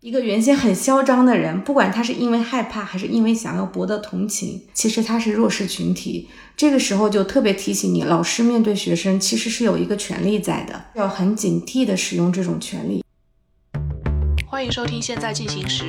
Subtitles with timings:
[0.00, 6.28] 一个原先很嚣张的人，不管他是因为害怕，还是因为想要博得同情，其实他是弱势群体。
[6.56, 13.02] 这个时候就特别提醒你，老师面对学生其实是有一个权利在的，要很警惕的使用这种权利。
[14.46, 15.84] 欢迎收听《现在进行时》，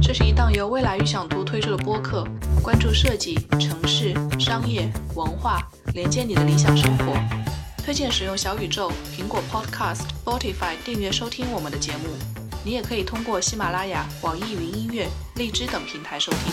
[0.00, 2.26] 这是一档由未来预想图推出的播客，
[2.62, 5.60] 关注设计、城市、商业、文化，
[5.92, 7.12] 连接你的理想生活。
[7.84, 12.39] 推荐使用小宇宙、苹果 Podcast、Spotify 订阅收听我们的节目。
[12.62, 16.52] 你也可以通过喜马拉雅、网易云音乐、荔枝等平台收听。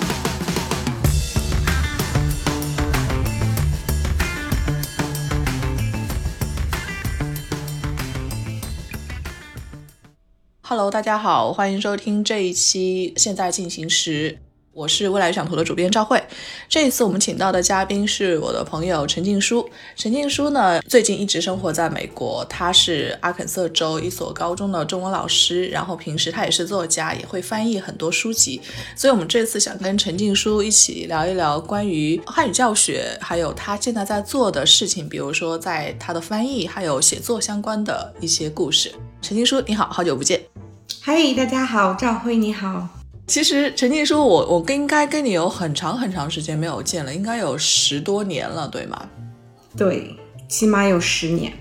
[10.62, 14.40] Hello，大家好，欢迎收听这一期《现在进行时》。
[14.78, 16.22] 我是未来想图的主编赵慧，
[16.70, 19.68] 这一次我们请到的嘉宾是我的朋友陈静书。
[19.96, 28.62] 陈静书呢，最近一直生活在美国，他是阿肯色州一所高中的中文老师，然后平时他也是作家，也会翻译很多书籍。
[28.96, 38.94] 所以，我们这次想跟陈静书一起聊一聊关于汉语教学，还有他现在在做的事情，比如说在他的翻译还有写作相关的一些故事。
[39.24, 40.40] 陈静书，你好，好久不见。
[41.02, 42.88] 嗨，大家好，赵慧你好。
[43.28, 49.10] 其实陈静书，我我应该跟你有很长很长时间没有见了，应该有十多年了，对吗？
[49.76, 50.16] 对，
[50.48, 51.52] 起码有十年。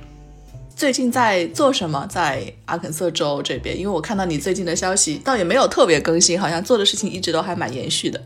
[0.77, 2.07] 最近在做什么？
[2.09, 8.23] 在阿肯色州这边，因为我看到你最近的消息，倒也没有特别更新，好像做的事情一直都还蛮延续的。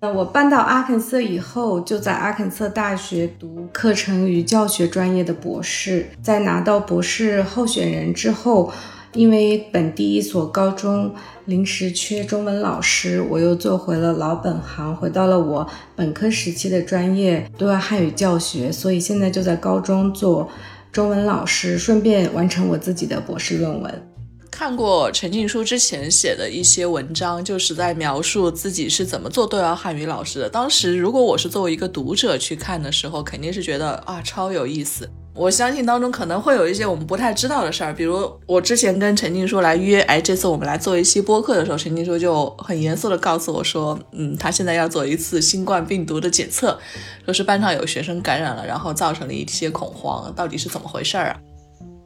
[0.00, 8.72] 那我搬到阿肯色以后，就在阿肯色大学读课程与教学专业的博士，在拿到博士候选人之后。
[9.12, 11.12] 因为本地一所高中
[11.46, 18.70] 临时缺中文老师，我又做回了老本行，回到了我本科时期的专业，对外汉语教学。
[18.70, 20.48] 所以现在就在高中做
[20.92, 24.06] 中文老师，顺便完成我自己的博士论文。
[24.48, 30.48] 看过陈静书之前写的一些文章，就是在描述自己是怎么做对外汉语老师的。
[30.48, 35.08] 当时如果我是作为一个读者去看的时候，肯定是觉得啊超有意思。
[35.32, 46.78] 我相信当中可能会有一些我们不太知道的事儿，比如我之前跟陈静书来约，哎，这次我们来做一期播客的时候，陈静书就很严肃的告诉我说，嗯，他现在要做一次新冠病毒的检测，
[47.24, 51.36] 说是班上有学生感染了，然后造成了一些恐慌，到底是怎么回事儿啊？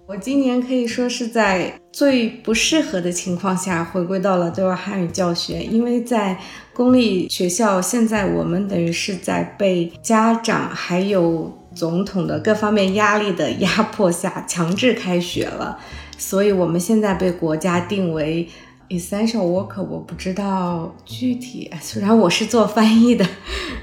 [0.06, 6.38] 我今年可以说是在最不适合的情况下回归到了对外汉语教学，因为在
[6.74, 11.50] 公立学校，现在我们等于是在被家长还有。
[11.74, 15.78] 总统的各方面压力的压迫下，强制开学了，
[16.16, 18.48] 所以我们现在被国家定为
[18.88, 19.82] essential worker。
[19.82, 23.26] 我不知道具体，虽然我是做翻译的，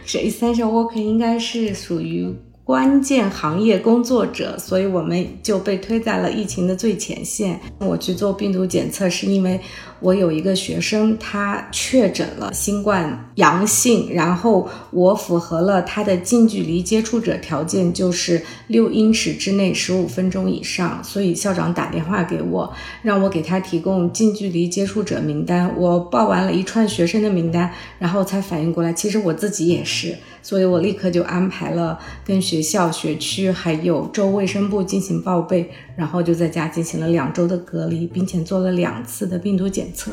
[0.06, 2.34] 这 essential worker 应该是属于。
[2.64, 7.60] 关键行业工作者，所以我们就被推在了疫情的最前线。
[7.80, 9.60] 我去做病毒检测，是因为
[10.00, 21.04] 我有一个学生，他确诊了新冠阳性，然后我符合了他的近距离接触者条件，就是六英尺之内十五分钟以上。
[21.04, 22.72] 所以校长打电话给我，
[23.02, 25.74] 让我给他提供近距离接触者名单。
[25.78, 30.16] 我报完了一串学生的名单，然后才反应过来，其实我自己也是。
[30.42, 40.12] 所以我立刻就安排了跟学校、学区还有州卫生部进行报备，然后就在家进行了两周的隔离，并且做了两次的病毒检测。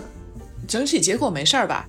[0.66, 1.88] 整体结果没事儿吧？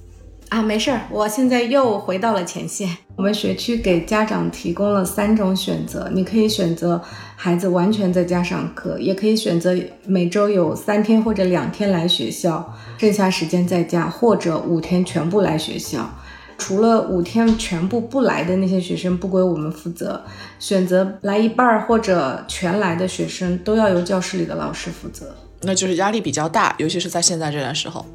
[0.50, 2.98] 啊，没事儿，我现在又回到了前线。
[3.18, 7.00] 我们学区给家长提供了三种选择，你可以选择
[7.36, 16.10] 孩子完全在家上课，也可以选择每周有三天或者两天来学校，剩下时间在家，或者五天全部来学校。
[16.60, 20.22] 除了五天全部不来的那些学生不归我们负责，
[20.60, 28.06] 选择来一半儿或者全来的学生都要由教室里的老师负责，那就是压力比较大，尤其是在现在这段时候，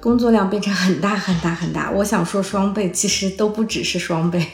[0.00, 1.90] 工作量变成很大很大很大。
[1.92, 4.44] 我想说双倍，其实都不只是双倍。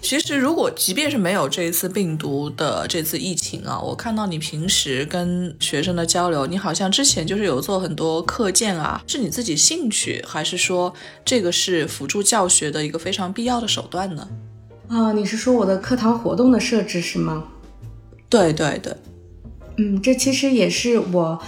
[0.00, 14.28] 其实，如果即便是没有这一次病毒的这次疫情啊，我看到你平时跟学生的交流，你好像之前就是有做很多课件啊，是你自己兴趣，还是说这个是辅助教学的一个非常必要的手段呢？
[14.88, 17.44] 啊，你是说我的课堂活动的设置是吗？
[18.30, 18.96] 对对对，
[19.76, 21.38] 嗯，这其实也是我。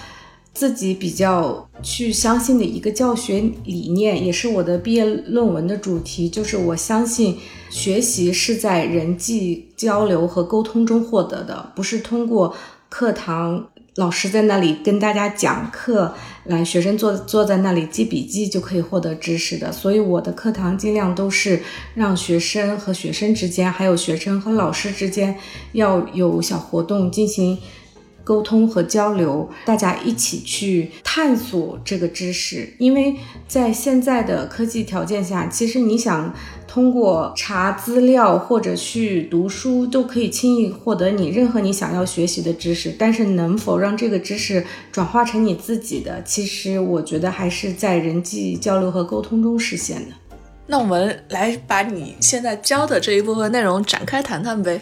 [0.61, 7.39] 自己比较去相信的一个教学理念，也是我的毕业论文的主题，就是我相信
[7.71, 12.55] 学习是在人际交流和沟通中获得的，不是通过
[12.91, 16.15] 课堂老师在那里跟大家讲课，
[16.45, 19.73] 来学生坐坐在那里记笔记就可以获得知识的。
[19.73, 21.63] 所以我的课堂尽量都是
[21.95, 25.39] 让学生和学生之间，还有学生和老师之间
[25.73, 27.56] 要有小活动进行。
[28.31, 32.73] 沟通和交流，大家一起去探索这个知识。
[32.79, 33.17] 因为
[33.49, 36.32] 在现在的科技条件下，其实你想
[36.69, 42.94] 通过查资料或者去读书，都可以轻易获得你任何你想要学习的知识。
[42.97, 50.15] 但是能否让这个知识转化成你自己的，其实我觉得还是在人际交流和沟通中实现的。
[50.69, 54.81] 那我们来把你现在教的这一部分内容展开谈谈呗。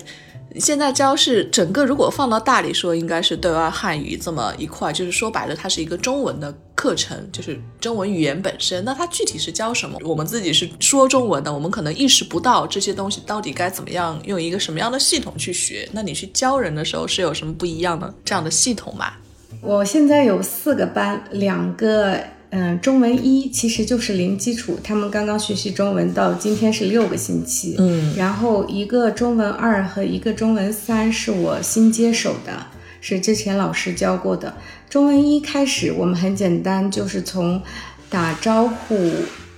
[0.56, 8.84] 现在教是整个，如果放到大里说，应该是对外汉语这么一块，就是说白了，它是一个中文的课程，就是中文语言本身。
[8.84, 9.98] 那它具体是教什么？
[10.02, 15.88] 我们自己是说中文的，我们可能意识不到这些东西到底该怎么样用一个什么样的系统去学。
[15.92, 19.12] 那你去教人的时候是有什么不一样的这样的系统吗？
[19.60, 22.18] 我现在有四个班，两个。
[22.50, 27.74] 嗯，中文一其实就是零基础，他们刚刚学习中文到今天是六个星期。
[27.78, 32.66] 嗯，然后一个中文二和一个中文三是我新接手的，
[33.02, 34.56] 是之前老师教过的。
[34.88, 37.60] 中文一开始我们很简单，就是从
[38.08, 39.12] 打招呼，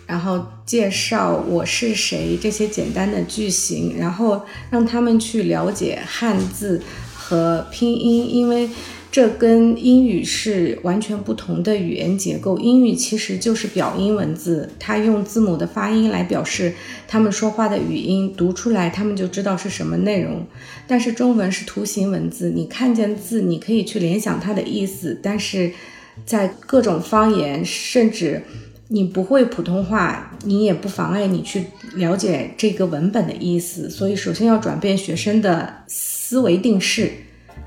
[0.06, 6.82] 然后介绍我是谁这些简单的句型，然后让他们去了解汉字
[7.14, 8.68] 和拼音，因为。
[9.12, 12.56] 这跟英语是完全不同的语言结构。
[12.58, 16.72] 英语其实就是表音文字，它用字母的发音来表示
[17.08, 20.46] 他们说话的语音，读出来他们就知道是什么内容。
[20.86, 25.18] 但是中文是图形文字，你看见字，你可以去联想它的意思。
[25.20, 25.72] 但是
[26.24, 28.40] 在各种方言，甚至
[28.86, 31.64] 你不会普通话，你也不妨碍你去
[31.96, 33.90] 了解这个文本的意思。
[33.90, 37.10] 所以，首先要转变学生的思维定式，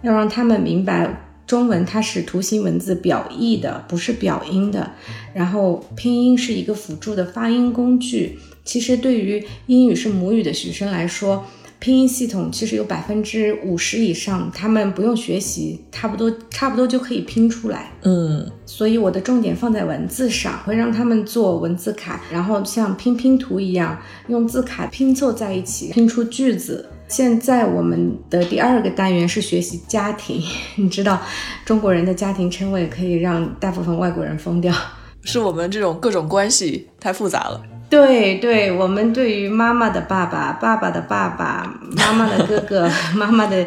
[0.04, 1.31] 要让他们明白。
[1.45, 4.92] 中文它是图形文字表意的，不是表音的。
[5.34, 8.40] 然后拼音是一个辅助的发音工具。
[8.63, 11.44] 其实对于英语是母语的学生来说，
[11.80, 17.92] 拼音系统其实有百分之五十以上，他们不用学习，差不多差不多就可以拼出来。
[18.04, 24.00] 嗯，所以我的重点放在文字上，会让他们做文字卡，然后像拼拼图一样，
[24.30, 26.89] 用字卡拼凑在一起，拼出句子。
[27.15, 30.42] 现在我们的第二个单元是学习家庭，
[30.77, 31.21] 你知道，
[31.63, 34.74] 中国人的家庭称谓可以让大部分外国人疯掉，
[35.21, 37.62] 是我们这种各种关系太复杂了。
[37.88, 43.63] 对对，我们对于妈妈的爸爸、爸爸的爸爸、妈妈的哥哥、 妈妈的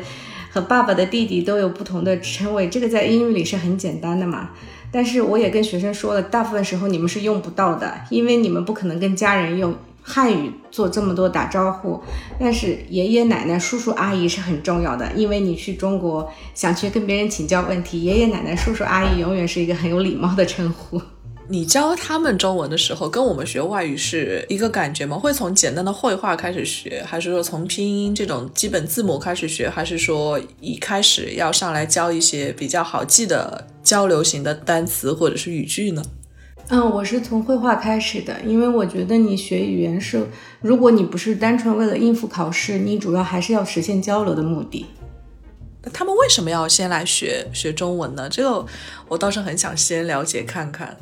[0.51, 4.51] 和爸爸的弟弟都有不同的称谓，这个在英语里是很简单的嘛。
[4.91, 9.73] 但是我也跟学生说了，大部分时候你们是用不到的，因为你们不可能跟家人用。
[10.09, 12.01] 汉语做这么多打招呼，
[12.39, 21.03] 但是爷爷奶奶、叔叔阿姨是很重要的，因为你去中国想去跟别人请教问题，爷爷奶奶、叔叔阿姨永远是一个很有礼貌的称呼。
[21.49, 25.17] 你教他们中文的时候，跟我们学外语是一个感觉吗？
[25.17, 36.03] 会从简单的绘画开始学，还是说从拼音这种基本字母开始学，还是说一开始要上来教一些比较好记的交流型的单词或者是语句呢？
[36.69, 40.27] 嗯，我是从绘画开始的，因为我觉得你学语言是，
[40.61, 44.87] 如果你不是单纯为了应付考试，你主要还是要实现交流的目的。
[45.85, 48.29] 那他们为什么要先来学学中文呢？
[48.29, 48.67] 这个
[49.07, 50.97] 我倒是很想先了解看看。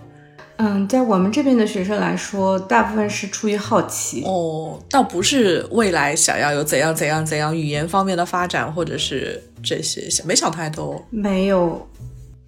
[0.57, 11.89] 嗯，在我们这边的学生来说，大部分是出于好奇哦，倒不是未来想要有怎样怎样怎样语言方面的发展，或者是这些想没想太多，没有。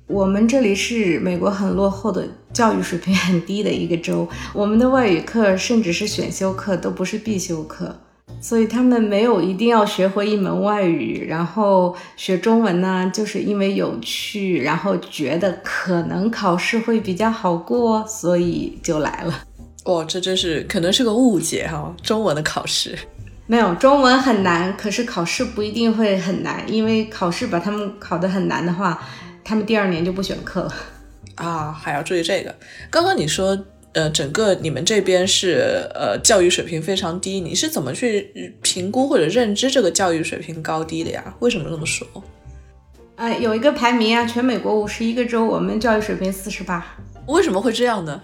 [0.07, 7.95] 我们这里是美国很落后的教育水平很低的一个州， 我们的外语课甚至是选修课都不是必修课，
[8.41, 19.35] 所以他们没有一定要学会一门外语，然后学中文呢，就是因为有趣，然后觉得可能考试会比较好过，所以就来了。
[19.85, 22.99] 哇，这真是可能是个误解哈，中文的考试
[23.47, 28.99] 没有中文很难，可是考试不一定会很难，因为考试把他们考得很难的话。
[29.45, 30.75] 他们第二年就不选课了
[31.37, 32.55] 啊，还要注意这个。
[32.91, 33.57] 刚刚你说，
[33.93, 41.35] 呃，整个你们这边是呃教育水平非常低，你是怎么去评估或者认知这个教育水平高低的呀？
[41.39, 42.07] 为什么这么说？
[43.17, 46.85] 哎，有一个排名啊，全美国五十一个州，我们教育水平四十八。
[47.27, 48.21] 为什么会这样呢？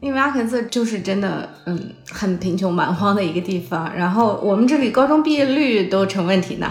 [0.00, 6.70] 因为阿肯色就是真的，嗯，很贫穷蛮荒的一个地方，然后我们这里高中毕业率都成问题呢。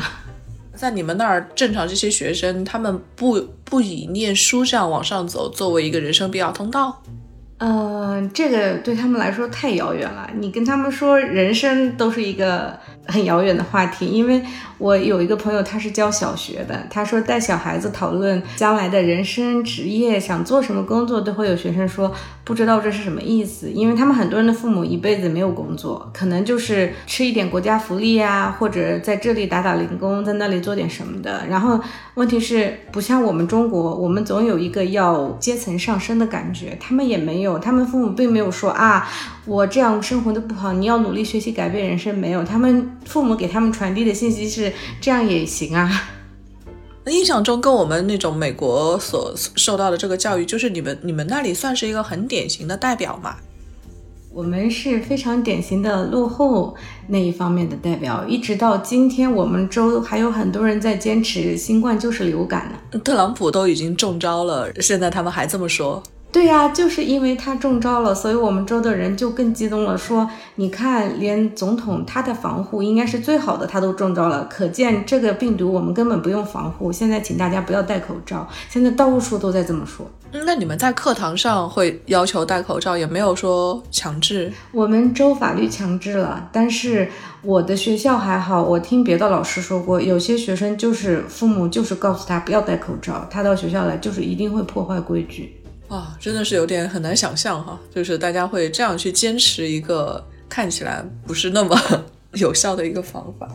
[0.84, 7.02] 在你们那儿，正常这些学生，他们不不以念书这样往上走作为一个人生必要通道。
[7.60, 10.30] 嗯，这个对他们来说太遥远了。
[10.38, 14.44] 你跟他们说人生都是一个很遥远的话题，因为
[14.78, 22.13] 我有一个朋友，他是教小学的，他说带小孩子讨论将来的人生、职业，想做什么工作，都会有学生说
[22.46, 31.46] 不知道这是什么意思，因为他们很多人的父母一辈子没有工作，可能就是吃一点国家福利呀，或者在这里打打零工，在那里做点什么的。
[31.50, 31.80] 然后
[32.16, 39.08] 问题是，不像我们中国，我们总有一个要阶层上升的感觉，他们也没有，他们父母并没有说啊，
[39.46, 45.90] 我这样生活的不好，你要努力学习改变人生，没有，他们父母给他们传递的信息是这样也行啊。
[47.05, 53.36] 那印象中跟我们那种美国所受到的这个教育，就是你们你们那里算是一个很典型的代表嘛？
[54.33, 56.75] 我们是非常典型的落后
[57.07, 63.00] 那一方面的代表，一直到今天，我们州还有很多人在坚持新冠就是流感呢。
[63.00, 66.01] 特朗普都已经中招了，现在他们还这么说。
[66.34, 76.92] 对呀，就是因为他中招了，所以我们州的人就更激动了，说你看，连总统他的防护应该是最好的，他都中招了，可见这个病毒我们根本不用防护。
[76.92, 80.10] 现在请大家不要戴口罩，现在到处都在这么说。
[80.32, 84.52] 那你们在课堂上会要求戴口罩，也没有说强制？
[84.72, 87.08] 我们州法律强制了，但是
[87.44, 95.56] 我的学校还好，我听别的老师说过，有些学生就是父母就是告诉他不要戴口罩，他到学校来就是一定会破坏规矩。
[95.94, 101.80] 啊，真的是有点很难想象哈，就是大家会这样去坚持一个看起来不是那么
[102.34, 103.48] 有效的一个方法。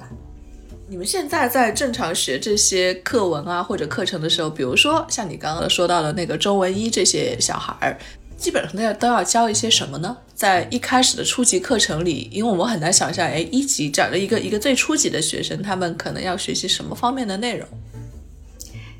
[0.88, 7.99] 你们现在在正常学这些课文啊或者课程的时候，比如说像你刚刚说到的那个中文一这些小孩儿，
[8.37, 10.16] 基本上都要都要教一些什么呢？
[10.33, 17.66] 在一开始的初级课程里，因为我们很难想象，哎，一级找了一个一个最初级的学生，他们可能要学习什么方面的内容？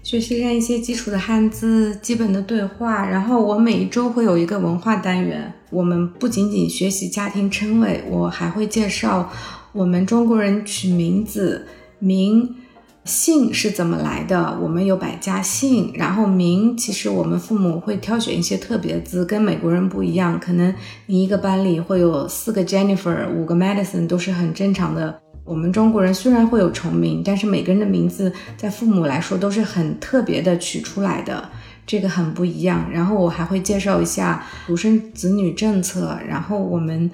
[0.08, 5.52] 学习上一些基础的汉字、基本的对话，然后我每一周会有一个文化单元。
[5.68, 9.30] 我们不仅仅学习家庭称谓，我还会介绍
[9.70, 11.66] 我们中国人取名字、
[11.98, 12.56] 名、
[13.04, 14.58] 姓是怎么来的。
[14.62, 20.40] 我们有百家姓，然后名，其实我们父母会挑选一些特别字，跟美国人不一样。
[20.40, 20.74] 可能
[21.04, 25.20] 你一个班里会有四个 Jennifer，五个 Madison，都是很正常的。
[25.48, 31.48] 我们中国人虽然会有重名，但是每个人的名字在父母来说都是很特别的取出来的，
[31.86, 32.86] 这个很不一样。
[32.92, 37.10] 然后我还会介绍一下独生子女政策，然后我们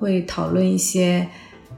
[0.00, 1.28] 会讨论一些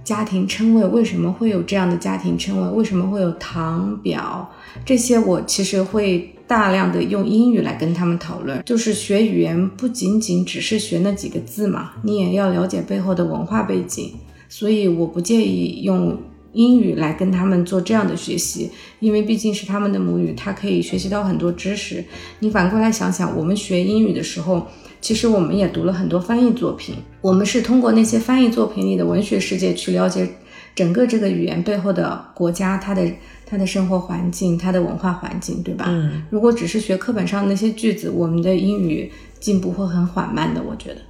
[0.02, 4.50] 家庭称谓，为什么会有这样的家庭称谓，为什么会有堂表
[4.86, 8.62] 这些，我其实会大量的用英语来跟他们讨论。
[8.64, 14.14] 就是学语言不仅仅只是学那几个字嘛，你也要了解背后的文化背景。
[14.48, 16.18] 所以我不介意用
[16.52, 22.02] 英语来跟他们做这样的学习，因为毕竟是他们的母语，他可以学习到很多知识。
[22.40, 24.66] 你反过来想想，我们学英语的时候，
[25.00, 30.28] 其实我们也读了很多翻译作品，我们是通过那些翻译作品里的文学世界去了解
[30.74, 33.06] 整个这个语言背后的国家，它的
[33.44, 35.84] 它的生活环境，它的文化环境，对吧？
[35.88, 36.24] 嗯。
[36.30, 41.02] 如果只是学课本上那些句子，我们的英语进步会很缓慢的，我觉得。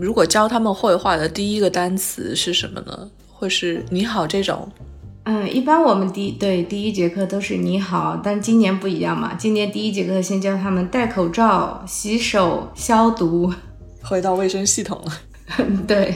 [0.00, 3.10] 如果教他们绘画的第一个单词是什么呢？
[3.28, 4.66] 会是你好这种？
[5.24, 9.34] 嗯，一般我们第对第一节课都是你好，但今年不一样嘛。
[9.34, 13.52] 今年第一节课先教他们戴口罩、洗手、消毒，
[14.02, 15.12] 回到卫生系统了。
[15.86, 16.14] 对。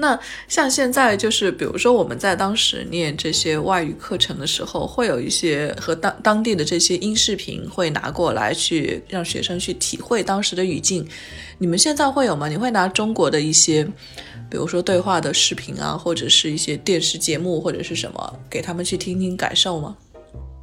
[0.00, 11.06] 那像现在就是，比如说我们在当时念这些外语课程的时候，会有一些和当当地的这些音视频会拿过来去让学生去体会当时的语境。
[11.58, 12.48] 你们现在会有吗？
[12.48, 13.84] 你会拿中国的一些，
[14.48, 19.94] 比如说对话的视频啊，或者是一些电视节目或者是什么，给他们去听听感受吗？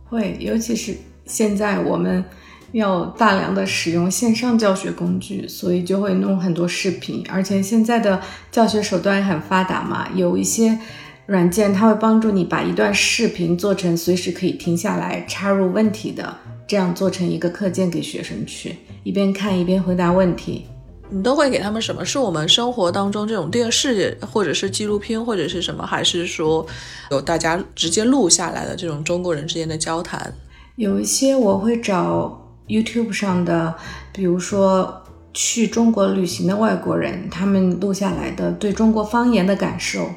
[0.10, 2.26] 会，尤其是现在我们。
[2.74, 8.22] 要大量的使用线上教学工具，所以就会弄很多视频，而且现在的
[8.52, 10.78] 教学手段也很发达嘛，有一些
[11.26, 16.36] 软件它会帮助你把一段视频做成随时可以停下来插入问题的，
[16.68, 20.66] 这样做成一个课件给学生去一边看一边回答问题。
[21.10, 22.04] 你都会给他们什么？
[22.04, 25.86] 是我们生活当中这种电视，或者是纪录片，或者是什么？
[25.86, 26.68] 还是说
[27.12, 30.34] 有大家直接录下来的这种中国人之间的交谈？
[30.76, 32.47] 有一些我会找。
[32.68, 33.76] YouTube 上的，
[34.12, 40.10] 比如说去中国旅行的外国人，他们录下来的对中国方言的感受。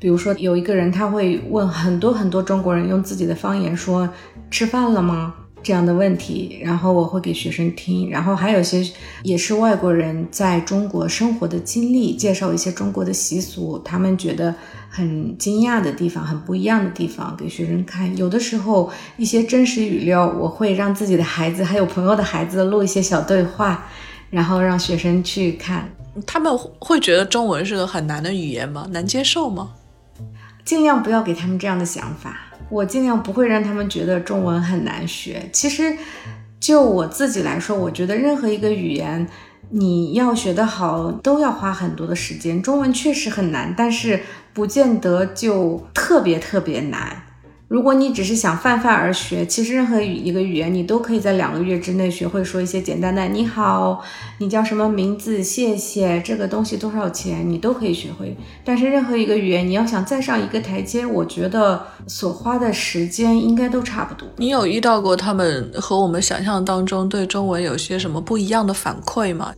[0.00, 4.08] 比如说有一个人，他会问很多很多中国人用自己的方言说
[4.50, 8.10] “吃饭了吗”这样的问题，然后我会给学生听。
[8.10, 8.84] 然后还有些
[9.22, 14.54] 也是外国人在中国生活的经历，介绍一些中国的习俗，他们觉得。
[14.90, 18.16] 很惊讶的地方，很不一样的地方，给学生看。
[18.16, 23.86] 有的时候，一些真实语料，我会让自己的孩子，还有朋友的孩子录一些小对话，
[24.30, 25.90] 然后让学生去看。
[26.26, 28.88] 他们会觉得中文是个很难的语言吗？
[28.90, 29.72] 难接受吗？
[30.64, 32.47] 尽量不要给他们这样的想法。
[32.68, 35.48] 我尽量不会让他们觉得中文很难学。
[35.52, 35.96] 其实，
[36.60, 39.26] 就我自己来说，我觉得任何一个语言，
[39.70, 42.62] 你要学得好，都要花很多的时间。
[42.62, 44.20] 中文确实很难，但是
[44.52, 47.22] 不见得就特别特别难。
[47.68, 54.02] 如果你只是想泛泛而学，其实任何一个语言你都可以在两个月之内学会说一些简单的“你好，
[54.38, 55.42] 你叫什么名字？
[55.42, 58.34] 谢谢，这个东西多少钱？”你都可以学会。
[58.64, 64.26] 但是任何一个语言，你要想再上一个台阶，我觉得所花的时间应该都差不多。
[64.38, 69.52] 你有遇到过他们和我们想象当中对中文有些什么不一样的反馈吗？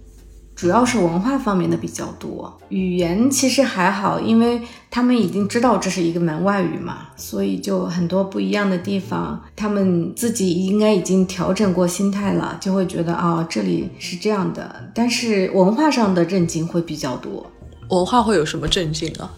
[0.61, 14.91] 主要是文化方面的比较多，语言其实还好，因为他们已经知道这是一个门外语嘛，所以就很多不一样的地方，他们自己应该已经调整过心态了，就会觉得啊，这里是这样的。
[14.95, 17.51] 但是文化上的震惊会比较多，
[17.89, 19.33] 文化会有什么震惊啊？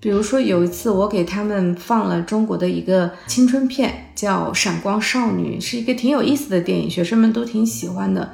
[0.00, 8.32] 比如说有一次我给他们放了中国的一个青春片，叫《闪光少女》，是一个挺有意思的电影，学生们都挺喜欢的。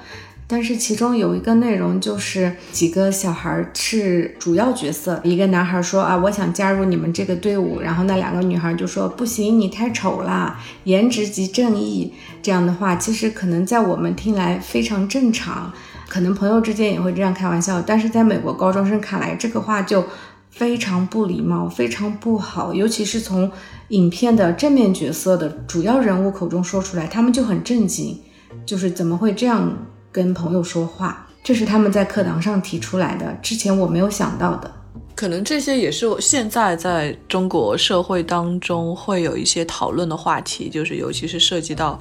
[0.53, 5.19] 但是其中有一个内容，就是几个小孩是主要角色。
[5.25, 7.81] 一个男孩说啊，我想加入你们这个队伍。
[7.81, 12.13] 然后那两个女孩就说不行，你太丑了，颜值即正义。
[12.43, 15.73] 这样的话，其实可能在我们听来非常正常，
[16.07, 17.81] 可能朋友之间也会这样开玩笑。
[17.81, 20.05] 但是在美国高中生看来，这个话就
[20.51, 22.75] 非常不礼貌，非常不好。
[22.75, 23.51] 尤其是从
[23.89, 28.19] 影片的正面角色的主要人物口中说出来，他们就很震惊，
[28.67, 29.87] 就是怎么会这样？
[30.13, 34.71] 跟朋友说话，这是他们在课堂上提出来的，之前我没有想到的。
[35.15, 42.01] 可能这些也是我现在在中国社会当中会有一些讨论的话题，就是尤其是涉及到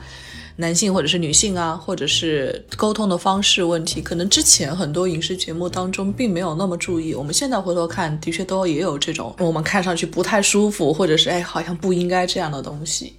[0.56, 4.01] 男性或者是女性啊，或者是沟通的方式问题。
[4.01, 13.13] 可能之前很多影视节目当中并没有那么注意，我们现在回头看，的确都也有这种我们看上去不太舒服，或者是哎好像不应该这样的东西。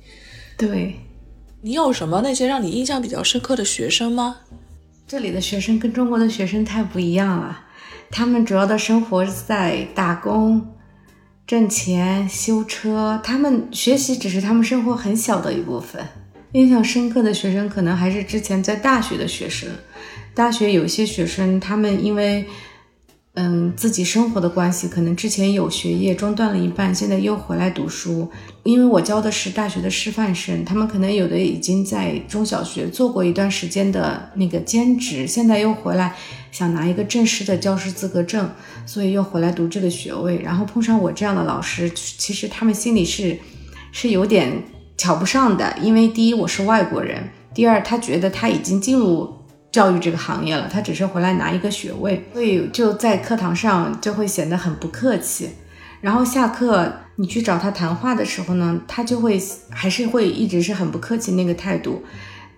[0.57, 0.97] 对，
[1.61, 4.37] 你有什么那些让你印象比较深刻的学生吗？
[5.13, 7.67] 这里的学生跟中国的学生太不一样了，
[8.11, 10.75] 他们主要的生活是在打工、
[11.47, 16.03] 挣钱、修车，他们学习只是他们生活很小的一部分。
[16.53, 19.69] 印象深刻的学生可能还是之前在大学的学生，
[20.33, 22.47] 大学有些学生他们因为。
[23.35, 28.31] 嗯，自己生活的关系，可能之前有学业中断了一半，现在又回来读书。
[28.63, 36.15] 因为我教的是大学的师范生，他们可能有的已经在中小学做过一段时间的那个兼职，现在又回来
[36.51, 38.51] 想拿一个正式的教师资格证，
[38.85, 40.39] 所以又回来读这个学位。
[40.43, 43.39] 然后碰上我这样的老师，其实他们心里是
[43.93, 44.63] 是有点
[44.99, 49.41] 瞧不上的，因为第一我是外国人，第二他觉得他已经进入。
[49.73, 55.49] 教育这个行业了，他只是回来拿一个学位，所以就在课堂上就会显得很不客气。
[56.03, 62.05] 然后下课你去找他谈话的时候呢，他就会还是会一直是很不客气那个态度。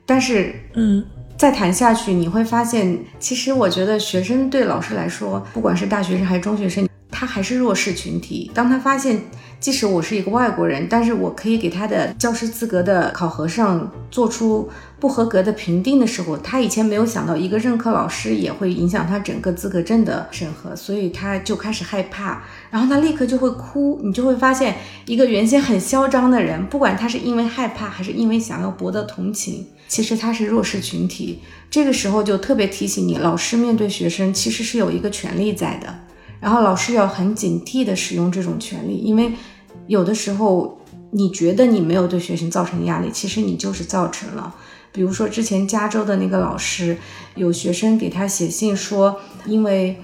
[0.07, 1.05] 但是，嗯，
[1.39, 8.51] 再谈下去你会发现，其实我觉得学生对老师来说，不管是大学生还是中学生，他还是弱势群体。
[8.53, 9.23] 当他发现，
[9.61, 14.69] 即使我是一个外国人，但是我可以给他的教师资格的考核上做出。
[15.01, 24.01] 不合格的评定的时候，他以前没有想到一个任课老师也会影响他整个资格证的审核，所以他就开始害怕，然后他立刻就会哭。
[24.03, 31.41] 你就会发现，一个原先很嚣张的人，不管他是因为害怕还是因为想要博得同情，其实他是弱势群体。
[31.71, 35.95] 这个时候就特别提醒你，老师面对学生其实是有一个权利在的，
[36.45, 39.33] 然后老师要很警惕的使用这种权利，因为
[39.87, 40.79] 有的时候
[41.11, 44.55] 你觉得你没有对学生造成压力，其实你就是造成了。
[44.93, 46.99] 比如说，之前加州的那个老师，
[47.35, 49.97] 有学生给他写信说，因为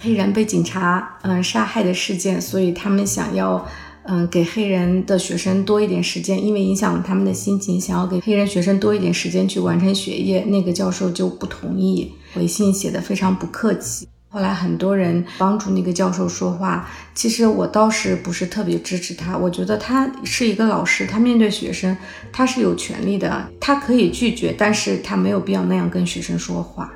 [0.00, 3.64] 黑人被警察嗯杀害的事件，所以他们想要
[4.02, 10.42] 嗯给黑人的学生多一点时间，因为影响了他们的心情，想要给黑人学生多一点时间去完成学业。
[10.46, 14.08] 那个教授就不同意，回信写的非常不客气。
[14.34, 19.38] 后来很多人帮助那个教授说话，其实我倒是不是特别支持他。
[19.38, 21.96] 我觉得他是一个老师，他面对学生，
[22.32, 26.92] 他是有权利的，他可以拒绝，但是他没有必要那样跟学生说话。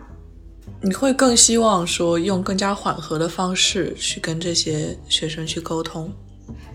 [0.83, 6.11] 你会更希望说用更加缓和的方式去跟这些学生去沟通？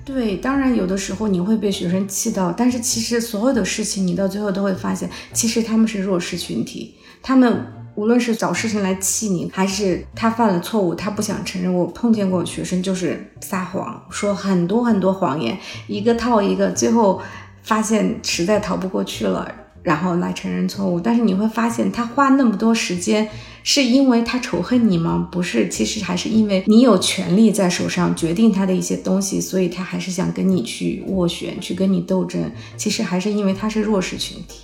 [0.05, 7.65] 对，当然有的时候你会被学生气到，但是其实所有的事情你到最后都会发现，其实他们是弱势群体，他们。
[7.95, 11.73] 无论是找事情来气你，还是他犯了错误，他不想承认。
[11.73, 17.21] 我碰见过学生就是撒谎，说很多很多谎言，一个套一个，最后
[17.61, 19.47] 发现实在逃不过去了，
[19.83, 20.99] 然后来承认错误。
[20.99, 23.29] 但是你会发现，他花那么多时间
[23.61, 25.29] 是因为他仇恨你吗？
[25.31, 32.51] 不是，其实还是因为你有权利在手上决定他的一些东西，所以他还是想跟你去斡旋，去跟你斗争。
[32.75, 34.61] 其实还是因为他是弱势群体。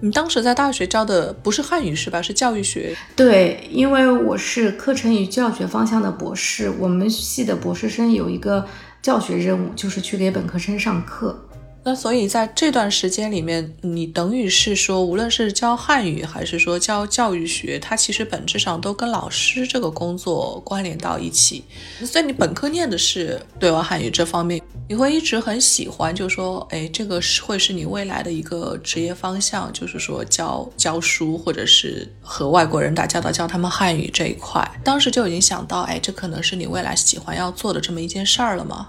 [0.00, 2.20] 你当时在大学教的不是汉语是吧？
[2.20, 2.94] 是教育学。
[3.14, 8.66] 对，因为我是课程与教学方向的博士，我们系的博士生有一个
[9.00, 11.45] 教学任务，就是去给本科生上课。
[11.88, 21.62] 那所以在这段时间里面，你等于是说，无论是教汉语还是说教教育学，它其实本质上都跟老师这个工作关联到一起。
[22.04, 34.68] 所以你本科念的是对外汉语这方面，你会一直很喜欢，就说，哎，这个是会是你未来的一个职业方向，就是说教教书或者是和外国人打交道，教他们汉语这一块。
[34.82, 38.88] 当时就已经想到，哎，这可能是你未来喜欢要做的这么一件事儿了吗？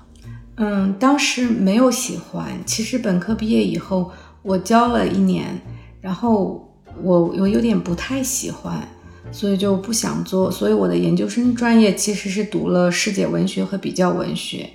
[0.58, 2.52] 嗯，当时没有喜欢。
[2.66, 5.62] 其实本科毕业以后，我教了一年，
[6.02, 6.68] 然后
[7.04, 8.88] 我我有点不太喜欢，
[9.32, 10.50] 所以就不想做。
[10.50, 14.72] 所以我的研究生专业其实是读了世界文学和比较文学，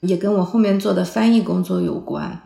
[0.00, 2.40] 也跟我后面做的翻译工作有关。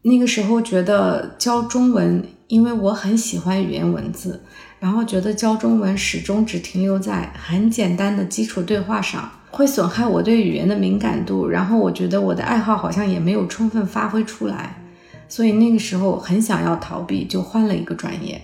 [0.00, 4.42] 那个时候觉得教中文，因为我很喜欢语言文字，
[4.80, 9.30] 然后觉得教中文始终只停留在很简单的基础对话上。
[9.54, 14.82] 会损害我对语言的敏感度，然后我觉得我的爱好好像也没有充分发挥出来，
[15.28, 18.42] 所以那个时候很想要逃避，就换了一个专业。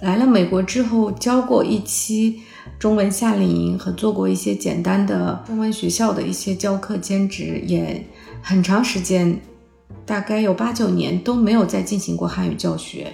[0.00, 2.40] 来了美国之后，教过一期
[2.78, 8.02] 中文夏令营和做过一些简单的中文学校的一些教课兼职，也
[8.40, 9.38] 很长时间，
[10.06, 13.12] 大概有八九年都没有再进行过汉语教学。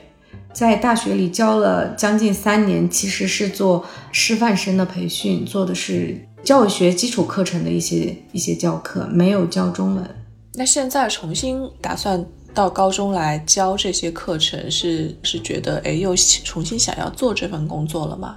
[0.52, 6.28] 在大学里教了将近三年，其实是做师范生的培训，做的是。
[6.44, 10.08] 教育学基础课程的一些一些教课没有教中文，
[10.52, 18.36] 那现在重新打算到高中来教这些课程，是是觉得哎又重新想要做这份工作了吗？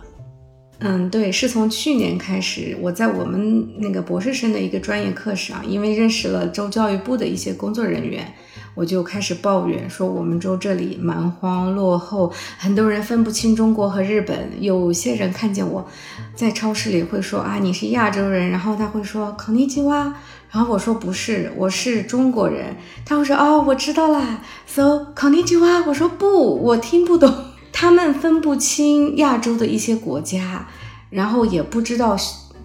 [0.80, 8.34] 嗯，对，是从去年开始，我在我们那个博士生的一个专业课上，因为认识了州教育部的一些工作人员。
[8.76, 14.52] 我就开始抱怨说，我们州这里蛮荒落后，很多人分不清中国和日本。
[14.60, 15.90] 有些人看见我
[16.36, 20.14] 在超市里会说啊，你是亚洲人，然后他会说孔尼基哇，
[20.52, 22.76] 然后我说不是，我是中国人。
[23.04, 27.34] 他会说哦，我知道啦，so 孔尼基哇，我说不，我听不懂。
[27.80, 30.68] 他们分不清亚洲的一些国家，
[31.12, 32.18] 然后也不知道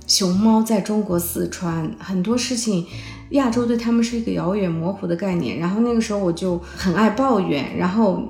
[0.07, 2.87] 熊猫在中国四川很多事情。
[3.33, 8.22] 亚洲对他们是一个遥远模糊的概念，然后那个时候我就很爱抱怨，然后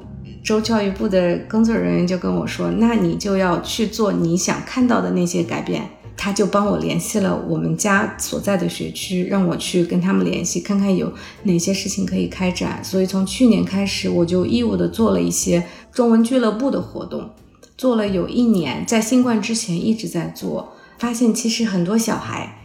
[0.43, 11.13] 州教育部的工作人员就跟我说：“那你就要去做你想看到的那些改变。”他就帮我联系了我们家所在的学区，让我去跟他们联系，看看有
[11.45, 12.83] 哪些事情可以开展。
[12.83, 17.31] 所以从去年开始，我就义务的做了一些中文俱乐部的活动，
[17.77, 22.59] 做了有一年，在新冠之前一直在做，发现其实很多小孩。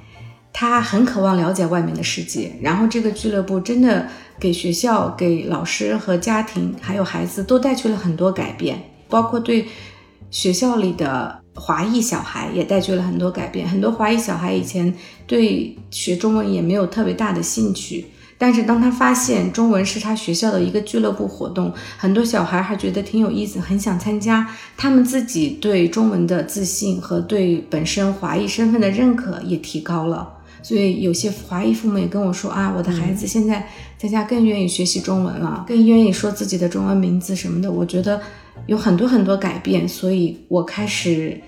[0.59, 4.07] 他很渴望了解外面的世界，然后这个俱乐部真的
[4.39, 9.67] 给学校、给老师和家庭还有孩子都带去了很多改变，包括对
[10.31, 13.67] 学校里的华裔小孩也带去了很多改变。
[13.67, 14.93] 很多华裔小孩以前
[15.25, 18.05] 对学中文也没有特别大的兴趣，
[18.37, 24.47] 但是当他发现中文是他学校的一个俱乐部活动，很多小孩还觉得挺有意思，很想参加。
[24.77, 30.35] 他们自己对中文的自信和对本身华裔身份的认可也提高了。
[30.63, 33.67] 所以有些华裔父母也跟我说啊，我的孩子现在
[33.97, 37.71] 在家更愿意学习中文了，更愿意说自己的中文名字什么的。
[37.71, 38.19] 我觉得
[38.65, 41.39] 有很多很多改变，所以我开始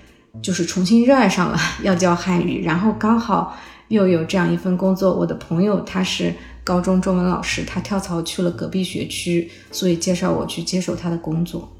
[0.42, 2.64] 就是重新热爱上了 要教汉语。
[2.64, 3.56] 然后刚好
[3.88, 11.70] 又有这样一份工作，我的朋友他是高中中文老师，他跳槽去了隔壁学区，所以介绍我去接手他的工作。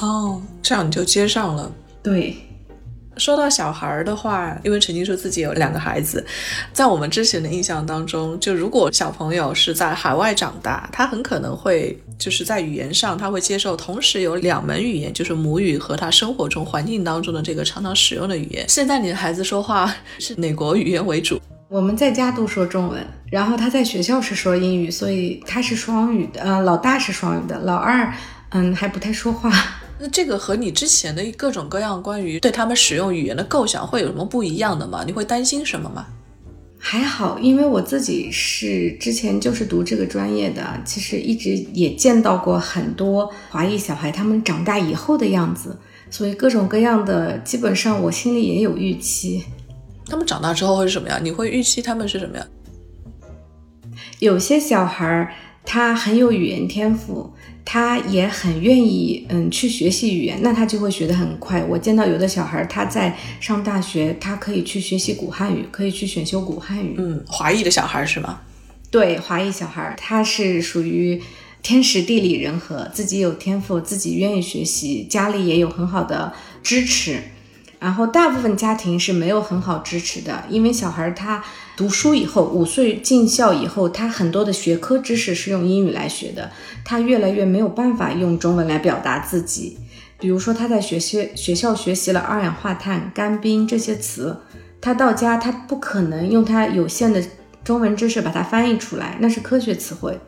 [0.00, 1.70] 哦，这样你就接上了。
[2.02, 2.36] 对。
[3.18, 6.22] 说到小孩儿的话，因为陈静说自己有两个孩子，
[6.74, 18.64] 在我们之前的印象当中，就如果小朋友是在海外长大，他很可能会就是在语言上他会接受同时有两门语言，就是母语和他生活中环境当中的这个常常使用的语言。
[18.68, 21.40] 现在你的孩子说话 是哪国语言为主？
[21.68, 26.40] 我们在家都说中文，然后他在学校是说英语，所以他是双语的。
[26.40, 28.12] 呃，老大是双语的，老二
[28.50, 29.50] 嗯还不太说话。
[29.98, 35.02] 那这个和你之前的各种各样关于对他们使用语言的构想会有什么不一样的吗？
[35.04, 36.06] 你会担心什么吗？
[36.88, 45.76] 还好，因为我自己是之前就是读这个专业的，其实一直也见到过很多华裔小孩他们长大以后的样子，
[46.10, 49.42] 所以各种各样的基本上我心里也有预期。
[50.08, 51.18] 他们长大之后会是什么样？
[51.20, 52.46] 你会预期他们是什么样？
[54.20, 55.32] 有些小孩儿。
[55.68, 57.28] 他很有语言天赋，
[57.66, 61.62] 他也很愿意嗯去学习语言，那他就会学得很快。
[61.64, 66.94] 我见到有的小孩他在上大学，他可以去学习古汉语，可以去选修古汉语。
[66.96, 68.40] 嗯，华裔的小孩是吗？
[68.88, 71.20] 对，华裔小孩他是属于
[71.60, 77.20] 天时地利人和，自己有天赋，自己愿意学习，家里也有很好的支持。
[77.80, 81.44] 然后大部分家庭是没有很好支持的，因为小孩他
[81.76, 86.50] 读书以后，五岁进校以后，他很多的学科知识是用英语来学的，
[86.82, 89.76] 他越来越没有办法用中文来表达自己。
[90.18, 94.38] 比如说他在学习学校学习了二氧化碳、干冰这些词，
[94.80, 97.22] 他到家他不可能用他有限的
[97.62, 100.18] 中文知识把它翻译出来，那是科学词汇。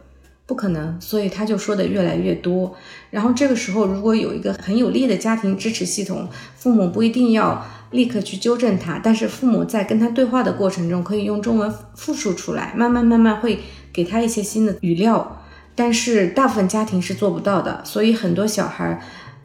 [0.45, 2.75] 不可能，所以他就说的越来越多。
[3.11, 13.61] 然后这个时候，如果有一个很有力的家庭支持系统，父母不一定要立刻去纠正他，但是父母在跟他对话的过程中，可以用中文复述出来，慢慢慢慢会
[13.93, 15.43] 给他一些新的语料。
[15.75, 19.01] 但是大部分家庭是做不到的，所以很多小孩，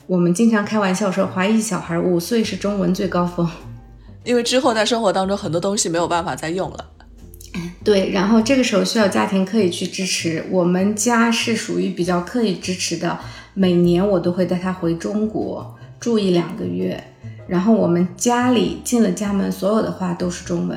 [0.07, 3.47] 我们经常开玩笑说，华裔小孩五岁是中文最高峰，
[4.25, 6.89] 因为之后在生活当中很多东西没有办法再用了。
[7.83, 10.43] 对，然后这个时候需要家庭刻意去支持。
[10.49, 13.19] 我们家是属于比较刻意支持的，
[13.53, 17.12] 每年我都会带他回中国住一两个月。
[17.53, 20.75] 然后我们家里进了家门，所有的话都是中文。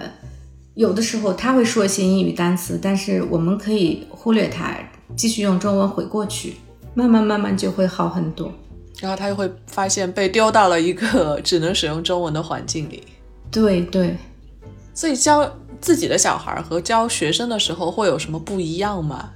[0.75, 4.77] 有的时候他会说一些英语单词，但是我们可以忽略他，
[5.17, 6.57] 继续用中文回过去，
[6.93, 8.53] 慢慢慢慢就会好很多。
[9.01, 13.03] 然后他就会发现被丢到了一个 只能使用中文的环境里。
[13.51, 14.15] 对对，
[14.93, 15.51] 所以教。
[15.79, 19.29] 自己的小孩和教学生的时候会有什么不一样吗？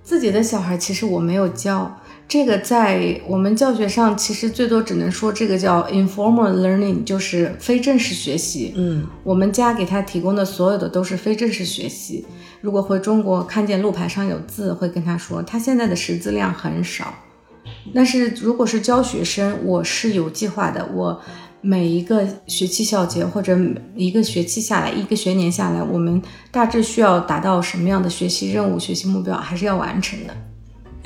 [0.00, 8.74] 自己的小孩其实我没有教，这个在我们教学上其实最多只能说这个叫 informal learning，就是非正式学习。
[8.76, 12.26] 嗯，我们家给他提供的所有的都是非正式学习。
[12.60, 17.14] 如果回中国看见路牌上有字，会跟他说他现在的识字量很少。
[17.94, 21.20] 但是如果是教学生，我是有计划的，我。
[21.60, 23.58] 每一个学期小结或者
[23.96, 30.32] 一个学期下来，一个学年下来，我们大致需要达到什么样的学习任务、学习目标，还是要完成的。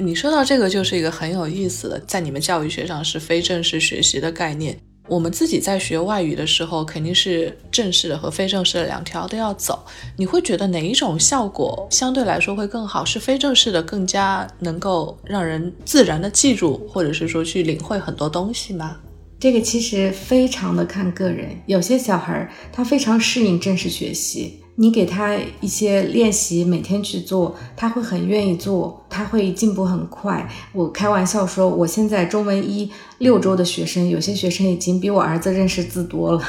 [0.05, 4.77] 你说到这个，就是一个很有意思的，在你们教育学上是非正式学习的概念。
[5.09, 9.85] 我们自己在学外语的时候，肯定是正式的和非正式的两条都要走。
[10.17, 13.05] 你会觉得哪一种效果相对来说会更好？
[13.05, 18.97] 是非正式的更加能够让人自然的记住，或者是说去领会很多东西吗？
[19.41, 30.49] 这个其实非常的看个人，有些小孩他非常适应正式学习，你给他一些练习，每天去做，他会很愿意做，他会进步很快。
[30.73, 36.43] 我开玩笑说，我现在中文一六周的学生，有些学生已经比我儿子认识字多了。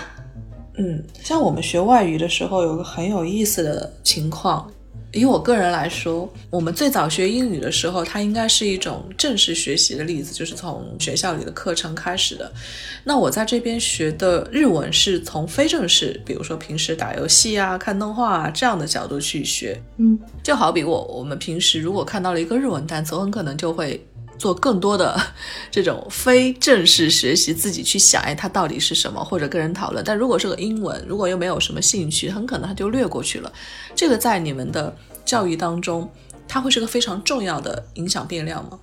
[0.78, 4.68] 嗯，像我们学外语的时候，有个很有意思的情况。
[5.14, 12.52] 以我个人来说，我们最早学英语的时候，它应该是一种正式学习的例子，就是从学校里的课程开始的。
[13.04, 19.80] 那我在这边学的日文是从非正式，比如说平时打游戏啊、看动画啊这样的角度去学。
[19.98, 24.04] 嗯，就好比我我们平时如果看到了一个日文单词，我很可能就会。
[24.44, 25.18] 做更多的
[25.72, 30.04] 这种非正式学习，自己去想，哎，它到底是什么，或者跟人讨论。
[30.04, 33.50] 但如果是个英文，如果又没有什么兴趣，很可能他就略过去了。
[33.96, 36.12] 这个在你们的教育当中，
[36.46, 38.78] 它会是个非常重要的影响变量吗？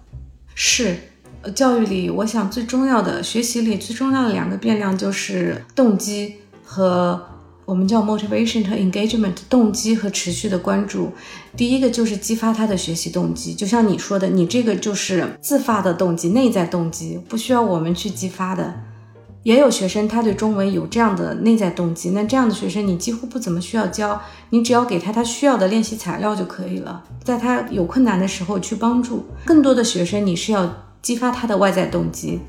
[0.55, 0.96] 是，
[1.42, 7.27] 呃教育里，我想最重要的学习里最重要的两个变量就是动机和。
[7.70, 11.12] 我们叫 motivation 和 engagement，动机和持续的关注。
[11.56, 18.74] 第一个就是激发他的学习动机，就像你说的，你这个就是自发的动机，内在动机，不需要我们去激发的。
[19.44, 29.24] 也有学生他对中文有这样的内在动机，那这样的学生你几乎不怎么需要教，你只要给他他需要的练习材料就可以了，在他有困难的时候去帮助。
[29.44, 30.68] 更多的学生你是要
[31.00, 32.40] 激发他的外在动机。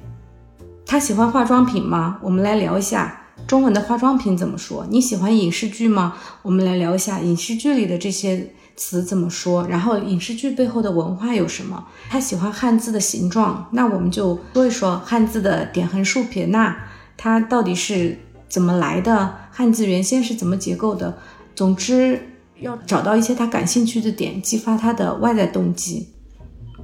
[0.83, 2.17] 他喜欢化妆品吗？
[2.23, 3.20] 我们来聊一下。
[3.51, 4.87] 中文的化妆品怎么说？
[4.89, 6.15] 你喜欢影视剧吗？
[6.41, 9.67] 我们来聊一下影视剧里的这些词怎么说。
[9.67, 11.85] 然后影视剧背后的文化有什么？
[12.09, 16.77] 他喜欢汉字的形状，那我们就说一说汉字的点横竖撇捺，
[17.17, 19.35] 它到底是怎么来的？
[19.51, 21.17] 汉字原先是怎么结构的？
[21.53, 22.29] 总之
[22.61, 26.07] 要找到一些他感兴趣的点，激发他的外在动机。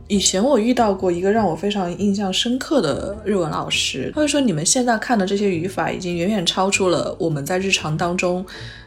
[0.07, 8.45] 以前我遇到过一个让我非常印象深刻的日文老师，他会说：“你们现在看的这些语法已经远远超出了我们在日常当中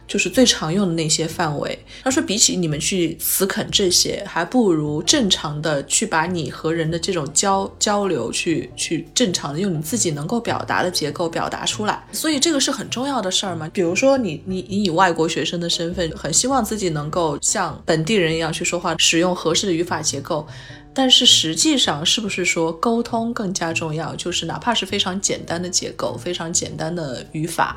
[0.09, 1.79] 就是最常用的那些范围。
[2.03, 12.03] 他说，比起你们去死啃这些，还不如正常的去把你和人的这种交交流，去去正常的用你自己能够表达的结构表达出来。
[12.13, 13.69] 所以这个是很重要的事儿嘛。
[13.73, 20.47] 比如说你你你以外国学生的身份，很希望自己能够像本地人一样去说话，使用合适的语法结构。
[20.93, 24.15] 但是实际上，是不是说沟通更加重要？
[24.17, 27.77] 就是哪怕是非常简单的结构、非常简单的语法。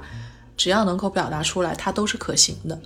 [0.56, 2.80] 只要能够表达出来，它都是可行的。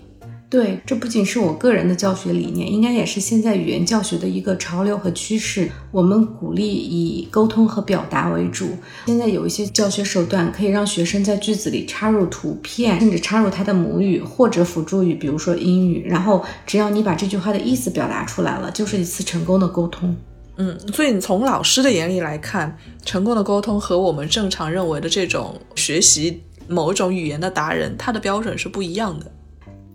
[0.50, 5.70] 对，这不仅是我个人的教学理念，应该也是现在语言教学的一个潮流和趋势。
[5.92, 8.70] 我们鼓励以沟通和表达为主。
[9.08, 16.06] 现在有一些教学手段可以让学生在句子里插入图片，甚至插入他的母语或者辅助语，比如说英语。
[16.08, 20.16] 然后只要你把这句话的意思表达出来了，就是一次成功的沟通。
[20.56, 26.42] 嗯，所以你从老师的眼里来看，成功的沟通和我们正常认为的这种学习。
[26.70, 29.32] 某一种语言的达人，他的标准是不一样的。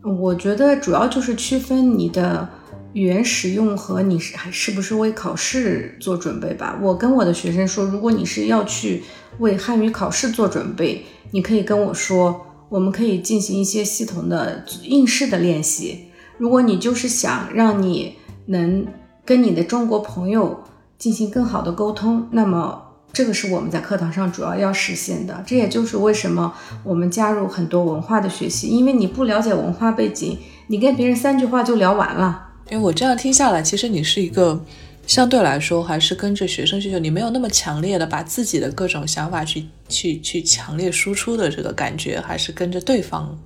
[0.02, 2.48] 我觉得主要就是区分你的
[2.92, 6.78] 语言使用和你是还是不是为考试做准备吧。
[6.82, 9.04] 我跟我的学生说，如果你是要去
[9.38, 16.08] 为汉语考试做准备，你可以跟我说，我们可以进行一些系统的应试的练习。
[16.36, 18.86] 如果你就是想让你能
[19.24, 20.64] 跟你的中国朋友
[20.98, 22.91] 进行更好的沟通，那么。
[23.12, 32.48] 这个是我们在课堂上主要要实现的，这也就是为什么我们加入很多文化的学习，因为你不了解文化背景，你跟别人三句话就聊完了。
[32.70, 34.64] 因为我这样听下来，其实你是一个
[35.06, 43.38] 相对来说还是跟着学生需求，你没有那么强烈的把自己的各种想法去去去强烈输出的这个感觉，还是跟着对方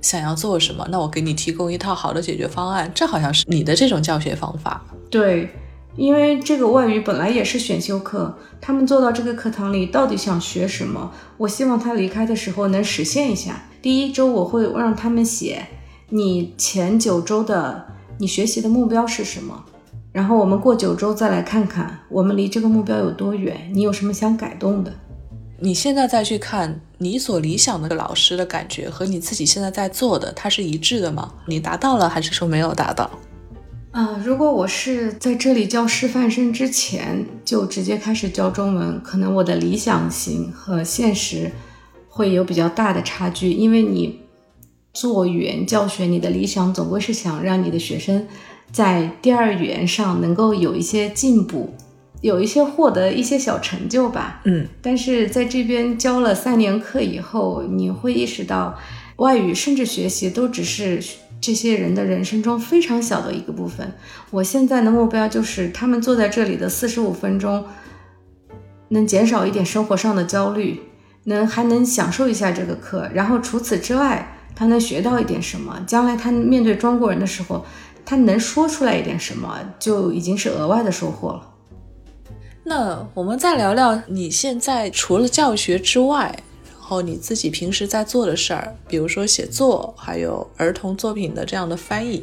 [0.00, 4.82] 想要做什么，那我给你提供一套好的解决方案，这好像是你的这种教学方法。
[5.10, 5.50] 对。
[5.96, 11.12] 因为这个外语本来也是选修课，他们坐到这个课堂里到底想学什么？
[11.36, 13.62] 我希望他离开的时候能实现一下。
[13.82, 15.66] 第一周我会让他们写
[16.08, 17.86] 你前九周的
[18.18, 19.64] 你学习的目标是什么，
[20.12, 24.92] 然后我们过九周再来看看我们离这个目标有多远，你有什么想改动的？
[25.58, 31.32] 你现在再去看你所理想的老师的感觉和你自己现在在做的，它是一致的吗？
[31.46, 33.10] 你达到了还是说没有达到？
[33.92, 41.52] 啊，如果我是在这里教师范生之前就直接开始教中文，可能我的理想型和现实
[42.08, 43.52] 会有比较大的差距。
[43.52, 44.20] 因为你
[44.94, 48.26] 做语言教学，你的理想总归是想让你的学生
[48.70, 51.74] 在第二语言上能够有一些进步，
[52.22, 54.40] 有一些获得一些小成就吧。
[54.46, 58.78] 嗯，但是在这边教了三年课以后，你会意识到，
[59.16, 60.98] 外语甚至学习都只是。
[61.42, 63.92] 这些人的人生中非常小的一个部分。
[64.30, 67.64] 我现在的目标就是，他们坐在这里的四十五分钟，
[68.90, 70.80] 能减少一点生活上的焦虑，
[71.24, 73.10] 能还能享受一下这个课。
[73.12, 75.82] 然后除此之外，他能学到一点什么？
[75.84, 77.66] 将来他面对中国人的时候，
[78.04, 81.48] 他能说出来一点什么，就已经是额外的收获了。
[82.62, 86.38] 那我们再聊聊你现在除了教学之外。
[86.92, 92.20] 后你自己平时在做的事儿，比如说写作，还有儿童作品的这样的翻译，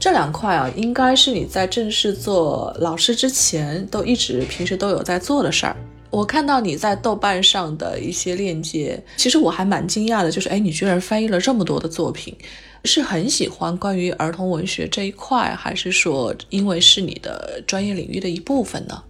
[0.00, 5.76] 这两块啊，应该是你在正式做老师之前都一直平时都有在做的事儿。
[6.10, 12.36] 我看到你在豆瓣上的一些链接，其实我还蛮惊讶的，就是哎，你居然翻译了这么多的作品，
[12.84, 19.00] 是很喜欢关于儿童文学这一块，还是说因为是你的专业领域的一部分呢？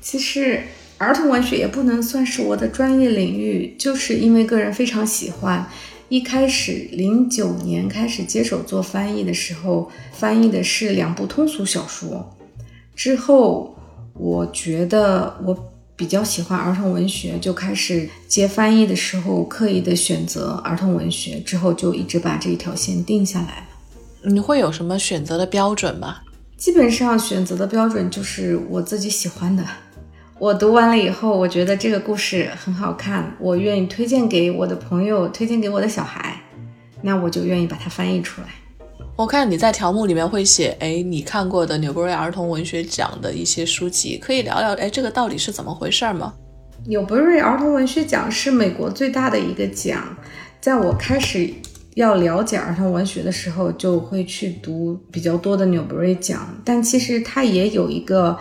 [0.00, 0.62] 其实。
[0.98, 5.64] 儿童文学也不能算是我的专业领域，就是因为个人非常喜欢。
[6.08, 12.36] 一开始零九年开始接手做翻译的时候，翻译的是两部通俗小说。
[12.96, 13.76] 之后
[14.14, 15.56] 我觉得我
[15.94, 21.38] 比较喜欢儿童文学，就开始接翻译的时候刻意的选择儿童文学。
[21.40, 23.66] 之后就一直把这一条线定下来了。
[24.24, 26.16] 你会有什么选择的标准吗？
[26.56, 29.64] 基本上选择的标准就是我自己喜欢的。
[30.40, 36.40] 我读完了以后，我觉得这个故事很好看，我愿意推荐给我的朋友，推荐给我的小孩，
[37.02, 38.46] 那我就愿意把它翻译出来。
[39.16, 46.32] 我看你在条目里面会写，哎，你看过的纽伯瑞儿童文学奖的一些书籍，可以聊聊，哎，这个到底是怎么回事吗？
[46.86, 50.16] 纽伯瑞儿童文学奖是美国最大的一个奖，
[50.60, 51.52] 在我开始
[51.96, 58.38] 要了解儿童文学的时候，就会去读比较多的纽伯瑞奖，但其实它也有一个。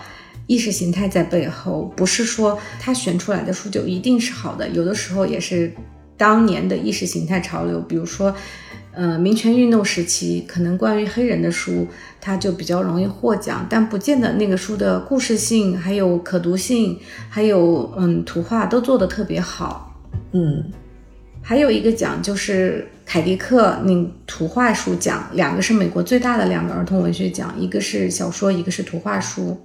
[0.48, 5.72] 意识形态在背后，不是说他选出来的书就一定是好的，有的时候也是
[6.18, 7.80] 当年的意识形态潮流。
[7.82, 8.34] 比如说，
[8.94, 11.86] 呃，民权运动时期，可能关于黑人的书，
[12.22, 16.98] 它就比较容易获奖，但不见得那个书的故事性、还有可读性、
[17.30, 20.02] 还有嗯图画都做得特别好。
[20.32, 20.72] 嗯，
[21.42, 23.94] 还有一个奖就是凯迪克那
[24.26, 29.58] 图画书奖，两个是美国最大的两个儿童文学奖，一个是小说，一个是图画书。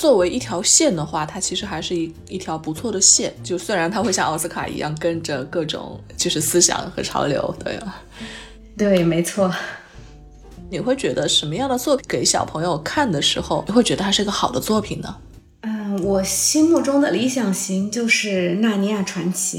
[0.00, 3.30] 作为一条线的话，它其实还是一一条不错的线。
[3.44, 8.00] 就虽然它会像奥斯卡一样跟着各种就是思想和潮流，对吧？
[8.78, 9.54] 对，没错。
[10.70, 15.16] 你会觉得什么样的作品给小朋友看的时候，你会觉得它是一个好的作品呢？
[15.60, 19.58] 嗯，我心目中的理想型就是《纳尼亚传奇》。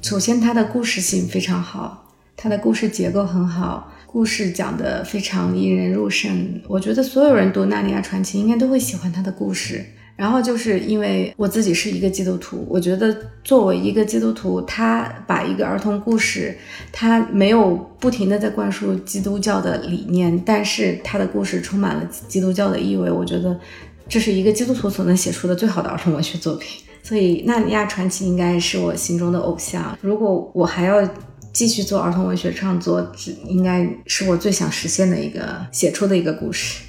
[0.00, 3.92] 首先，它的故事性非常好，它的故事结构很好。
[4.14, 9.84] 故事讲得非常引人入胜，我觉得所有人读《纳尼亚传奇》应该都会喜欢他的故事。
[10.14, 13.12] 然后就是因为我自己是一个基督徒，我觉得
[13.42, 16.56] 作为一个基督徒，他把一个儿童故事，
[16.92, 23.58] 他没有不停的在灌输基督教的理念，但是他的故事充满了基督教的意味，我觉得
[24.08, 26.80] 这是一个基督徒所能写出的最好的儿童文学作品。
[27.02, 29.98] 所以《纳尼亚传奇》应该是我心中的偶像。
[30.00, 31.04] 如果我还要。
[31.54, 36.82] 继续做儿童文学创作，这应该是我最想实现的一个写出的一个故事。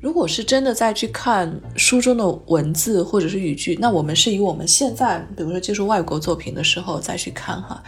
[0.00, 7.82] 如果是真的再去看书中的文字或者是语句，那我们是以我们现在，比如说接触外国作品的时候再去看哈。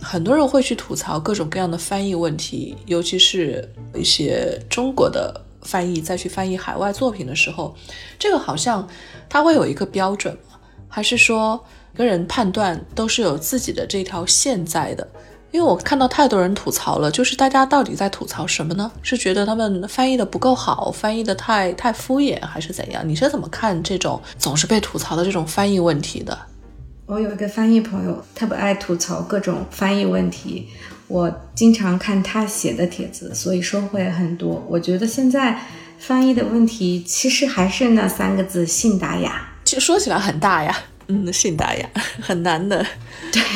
[0.00, 7.74] 很多人会去吐槽各种各样的翻译问题，尤其是一些中国的翻译再去翻译海外作品的时候，
[8.18, 8.86] 这个好像
[9.28, 10.60] 它会有一个标准吗？
[10.88, 11.60] 还是说
[11.96, 15.08] 个人判断都是有自己的这条线在的？
[15.56, 18.92] 因为我看到太多人吐槽了，就是大家到底在吐槽什么呢？
[19.00, 23.02] 是觉得他们翻译的不够好，翻译的太太敷衍，还是怎样？
[23.08, 26.38] 你是怎么看这种总是被吐槽的这种翻译问题的？
[27.06, 30.68] 我有一个翻译朋友，特别爱吐槽各种翻译问题，
[31.08, 34.62] 我经常看他写的帖子，所以收获也很多。
[34.68, 35.58] 我觉得现在
[35.98, 39.54] 翻译的问题其实还是那三个字：信达雅。
[39.64, 40.76] 其实说起来很大呀，
[41.06, 41.88] 嗯，信达雅
[42.20, 42.84] 很难的，
[43.32, 43.42] 对。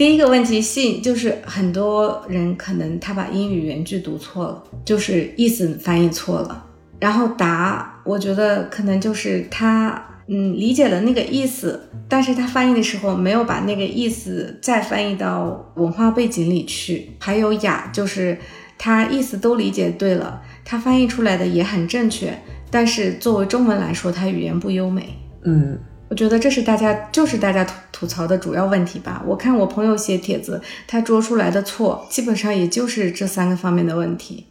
[0.00, 6.64] 第一个问题，信就是很多人可能他把英语原句读错了，就是意思翻译错了。
[6.98, 17.10] 然后答，我觉得可能就是他嗯理解了那个意思，但是他翻译的时候没有把那个意思再翻译到文化背景里去。
[17.18, 18.38] 还有雅，就是
[18.78, 22.32] 他意思都理解对了，他翻译出来的也很正确，
[22.70, 25.18] 但是作为中文来说，他语言不优美。
[25.44, 25.78] 嗯。
[26.10, 29.22] 我觉得这是大家就是大家吐吐槽的主要问题吧。
[29.24, 34.44] 我看我朋友写帖子，他捉出来的错基本上也就是这三个方面的问题。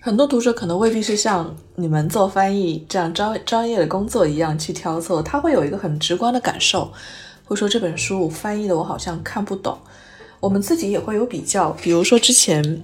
[0.00, 6.90] 很多读者可能未必是像你们做翻译这样专专业的工作一样去挑错，他会有一个很直观的感受，
[7.44, 9.76] 会说这本书翻译的我好像看不懂。
[10.40, 12.82] 我们自己也会有比较，比如说之前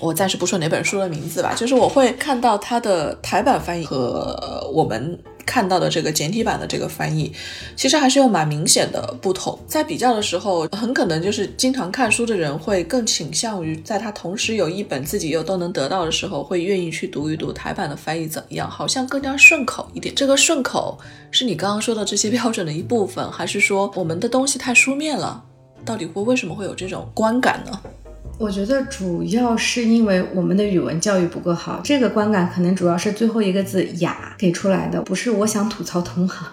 [0.00, 5.18] 我暂时不说哪本书的名字吧，就是我会看到它的台版翻译和我们。
[5.44, 7.32] 看到的这个简体版的这个翻译，
[7.76, 9.58] 其实还是有蛮明显的不同。
[9.66, 20.14] 在比较的时候，很可能就是经常看书的人会更倾向于，在他同时有一本自己又都能得到的时候，会愿意去读一读台版的翻译怎么样，好像更加顺口一点。
[20.14, 20.98] 这个顺口
[21.30, 25.42] 是你刚刚说的这些标准的一部分，还是说我们的东西太书面了？
[25.84, 27.80] 到底会为什么会有这种观感呢？
[28.42, 36.44] 我觉得主要是因为我们的语文教育不够好，这个观感可能主要是最后一个字“雅”给出来的，不是我想吐槽同行，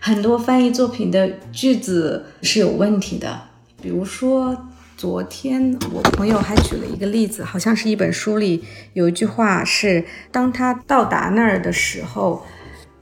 [0.00, 3.42] 很多翻译作品的句子是有问题的。
[3.82, 4.56] 比如说，
[4.96, 8.64] 昨天我朋友还举了一个例子，好像是一本书里
[8.94, 12.42] 有一句话是：“当他到达那儿的时候，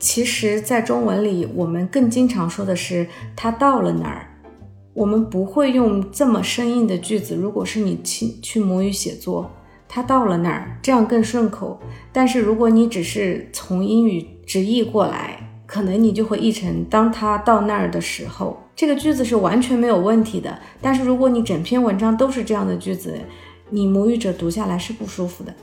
[0.01, 4.26] 其实在中文里我们更经常说的是他到了那儿。”
[4.95, 7.34] 我们不会用这么生硬的句子。
[7.34, 9.51] 如果是你去去母语写作，
[9.88, 11.80] 他到了那儿，这样更顺口。
[12.12, 20.59] 但是如果你只是从英语直译过来，可能你就会译成当他到那儿的时候，这个句子是完全没有问题的。
[20.80, 23.18] 但是如果你整篇文章都是这样的句子，
[23.70, 25.55] 你母语者读下来是不舒服的。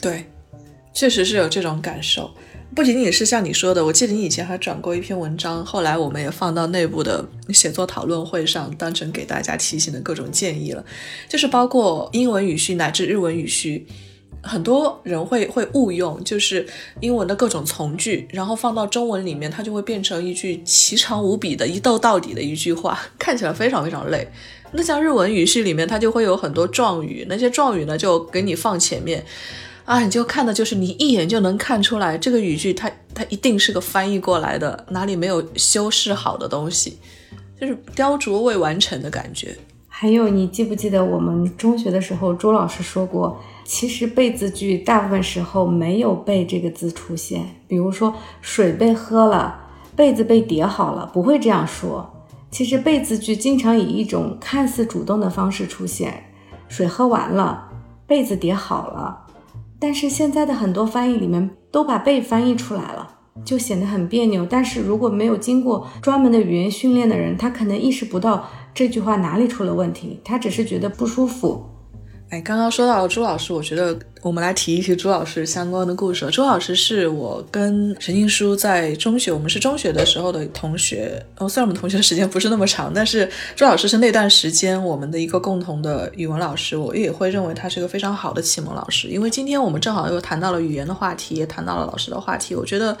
[0.00, 0.24] 对，
[0.92, 2.28] 确实是有这种感受。
[2.74, 10.82] 不仅仅是像你说的，我记得你以前还转过一篇文章，后来我们也放到内部的写作讨论会上，当成给大家提醒的各种建议了。
[11.28, 13.86] 就是包括英文语序乃至日文语序，
[14.42, 16.66] 很多人会会误用，就是
[17.00, 24.26] 英文的各种从句，然后放到中文里面，它就会变成一句奇长无比的一逗到底的一句话， 看起来非常非常累。
[24.72, 29.22] 那像日文语序里面，它就会有很多状语，那些状语呢就给你放前面。
[29.84, 36.98] 啊，你就看的就是你一眼就能看出来这个语句，它它一定是个翻译过来的，哪里没有修饰好的东西，
[37.60, 39.56] 就是雕琢未完成的感觉。
[39.88, 47.44] 还有，你记不记得我们中学的时候，周老师说过，其实被字句大部分时候没有“被”这个字出现。
[47.68, 49.60] 比如说，水被喝了，
[49.94, 52.08] 被子被叠好了，不会这样说。
[52.50, 56.24] 其实被字句经常以一种看似主动的方式出现，
[56.68, 57.68] 水喝完了，
[58.06, 59.21] 被子叠好了。
[59.82, 64.46] 但是现在的很多翻译里面都把被翻译出来了，就显得很别扭。
[64.46, 71.64] 但是如果没有经过专门的语言训练的人，他可能意识不到这句话哪里出了问题，他只是觉得不舒服。
[72.32, 76.26] 哎，刚刚说到朱老师，我觉得我们来提一提朱老师相关的故事。
[76.30, 81.22] 朱老师是我跟陈静书在中学，我们是中学的时候的同学。
[81.36, 86.74] 哦，虽然我们同学的时间不是那么长，但是朱老师是那段时间我们的一个共同的语文老师。
[86.74, 89.08] 我也会认为他是一个非常好的启蒙老师。
[89.08, 92.54] 因为今天我们正好又谈到了语言的话题，也谈到了老师的话题。
[92.54, 92.96] 我觉得。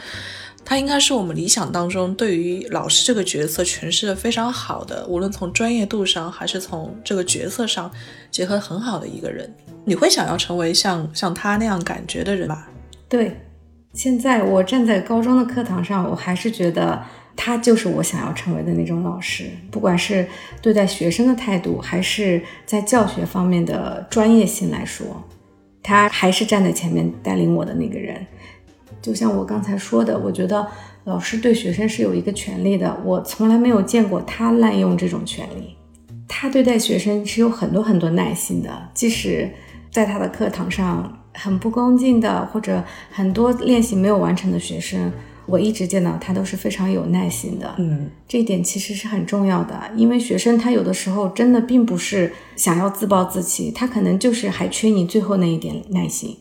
[0.64, 7.90] 他应该是我们理想当中对于老师这个角色诠释的非常好的，无论从专业度上还是从这个角色上
[8.30, 9.52] 结合很好的一个人。
[9.84, 12.64] 你会想要成为像像他那样感觉的人吗？
[13.08, 13.36] 对，
[13.92, 17.02] 现在我站在高中的课堂上，我还是觉得
[17.36, 20.26] 他就是我想要成为的那种老师，不管是
[20.62, 25.22] 对待学生的态度，还是在教学方面的专业性来说，
[25.82, 28.24] 他还是站在前面带领我的那个人。
[29.02, 30.66] 就像我刚才说的，我觉得
[31.04, 35.76] 老师对学生是有一个权利的，我从来没有见过他滥用这种权利。
[36.28, 39.50] 他对待学生是有很多很多耐心的，即使
[39.90, 45.12] 在他的课堂上很不恭敬的，或者很多练习没有完成的学生，
[45.46, 47.74] 我一直见到他都是非常有耐心的。
[47.78, 56.36] 嗯，这一点其实是很重要的，因为学生他有的时候真的并不是想要自暴自弃，他可能就是还缺你最后那一点耐心。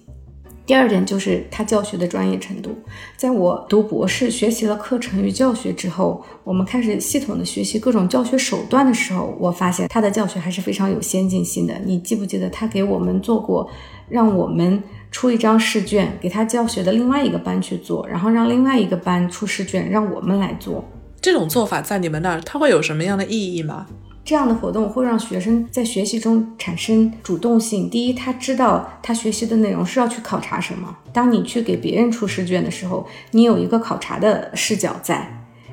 [0.71, 2.73] 第二点就是他教学的专业程度。
[3.17, 11.77] 在我读博士、学习了课程与教学之后，我们开始系统的学习各种教学手段的时候，我发现他的教学还是非常有先进性的。
[11.83, 13.69] 你记不记得他给我们做过，
[14.07, 20.85] 让我们出一张试卷给他教学的另外一个班去做，然后让另外一个班出试卷让我们来做？
[21.19, 23.87] 这种做法在你们那儿，它会有什么样的意义吗？
[24.31, 27.89] 这样的活动会让学生在学习中产生主动性。
[27.89, 30.95] 第一，他知道他学习的内容是要去考察什么。
[31.11, 35.17] 当你去给别人出试卷的时候，你有一个考察的视角在；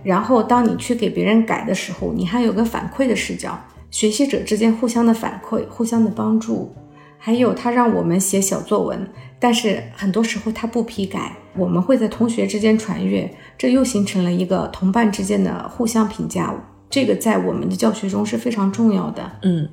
[0.02, 3.56] 然后，当你去给别人改的时候，你还有个反馈的视角。
[3.92, 6.74] 学习者之间互相的反馈、互相的帮助，
[7.16, 16.52] 还有他让我们写小作文，但是很多时候他不批改，我们会在同学之间传阅，这又形成了一个同伴之间的互相评价。
[16.90, 19.30] 这个在我们的教学中是非常重要的。
[19.42, 19.68] 嗯，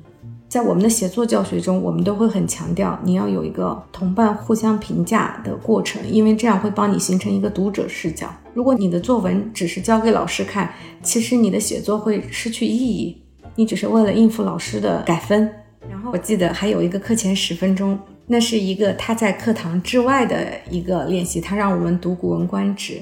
[0.48, 8.28] 在我们的写作教学中，我们都会很强调你要有一个同伴互相评价的过程，因为这样会帮你形成一个读者视角。
[8.52, 13.22] 如果你的作文只是交给老师看，其实你的写作会失去意义，
[13.54, 15.50] 你只是为了应付老师的改分。
[15.88, 22.94] 然后我记得还有一个课前十分钟，那是一个他在课堂之外的一个练习，他让我们读《古文观止》。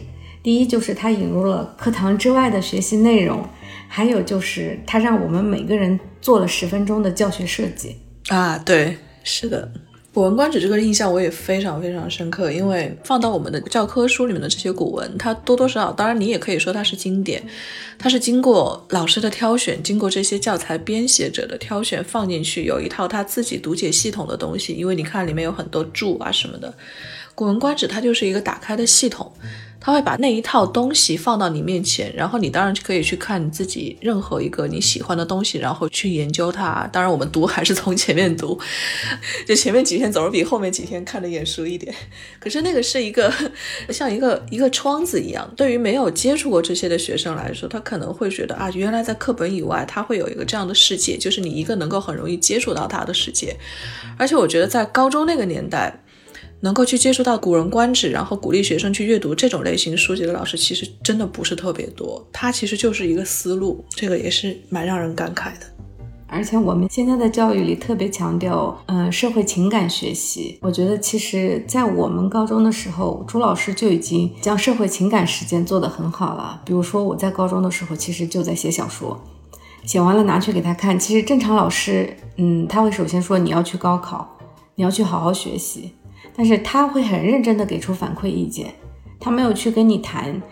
[0.44, 3.44] 第一就是它引入了课堂之外的学习内容。
[3.88, 7.96] 还有就是，它让我们每个人做了十分钟的教学设计
[8.28, 9.70] 啊，对，是的，
[10.12, 17.40] 《古文观止》这个印象我也非常非常深刻，因为放到我们的教科书里面的这些古文，它多多少少，当然你也可以说它是经典，
[17.98, 26.68] 它是经过老师的挑选，经过这些教材编写者的挑选放进去，有一套他自己读解系统的东西，因为你看里面有很多注啊什么的，
[27.36, 29.32] 《古文观止》它就是一个打开的系统。
[29.84, 36.88] 他会把那一套东西放到你面前，然后你当然可以去看你自己任何一个你喜欢的东西，然后去研究它。
[36.90, 38.58] 当然，我们读还是从前面读，
[39.46, 41.94] 就前面几天总是比后面几天看的眼熟一点。
[42.40, 43.30] 可是那个是一个
[43.90, 53.54] 像一个一个窗子一样，对于没有接触过这些的学生来说，他可能会觉得啊，原来在课本以外，他会有一个这样的世界，就是你一个能够很容易接触到他的世界。
[54.16, 56.00] 而且我觉得在高中那个年代。
[56.64, 62.26] 能够去接触到《古人观止》，然后鼓励学生去阅读这种类型书籍的老师，其实真的不是特别多。
[62.32, 65.66] 他其实就是一个思路，这个也是蛮让人感慨的。
[66.26, 70.58] 而且我们现在的教育里特别强调，嗯，社会情感学习。
[70.62, 76.62] 我觉得其实，在我们高中的时候，朱老师就已经将社会情感实践做得很好了。
[76.64, 79.22] 比如说，我在高中的时候，其实就在写小说，
[79.84, 80.98] 写完了拿去给他看。
[80.98, 84.38] 其实正常老师，嗯，他会首先说你要去高考，
[84.76, 85.92] 你要去好好学习。
[86.36, 88.74] 但是他会很认真的给出反馈意见，
[89.20, 90.42] 他没有去跟你谈，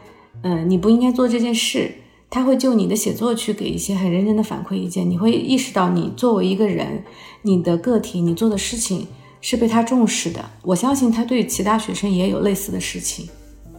[0.42, 1.92] 嗯，你不应该做这件事，
[2.30, 7.04] 他会就你的写作去给一些很认真的反馈意见，你会意识到你作为一个人，
[7.42, 9.06] 你的个体，你做的事情
[9.40, 10.44] 是被他重视的。
[10.62, 13.28] 我相信他对其他学生也有类似的事情。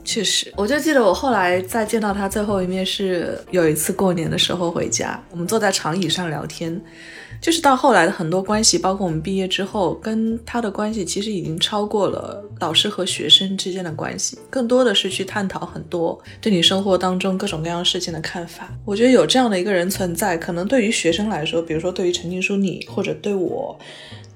[0.04, 6.82] 确实，我就记得我后来再见到他最后一面是有一次过年的时候回家，我们坐在长椅上聊天。
[7.42, 18.70] 就是到后来的很多关系，包括我们毕业之后跟他的关系，其实已经超过了老师和学生之间的关系，更多的是去探讨很多对你生活当中各种各样事情的看法。
[18.86, 23.78] 我觉得有这样的一个人存在，可能对于学生来说，比如说对于陈静书你或者对我，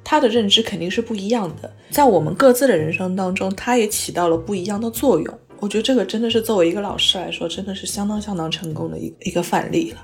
[0.04, 1.72] 他的认知肯定是不一样的。
[1.90, 5.40] 在我们各自的人生当中，他也起到了不一样的作用。
[5.60, 9.98] 我觉得这个真的是作为一个老师来说，真的是相当相当成功的一一个范例了。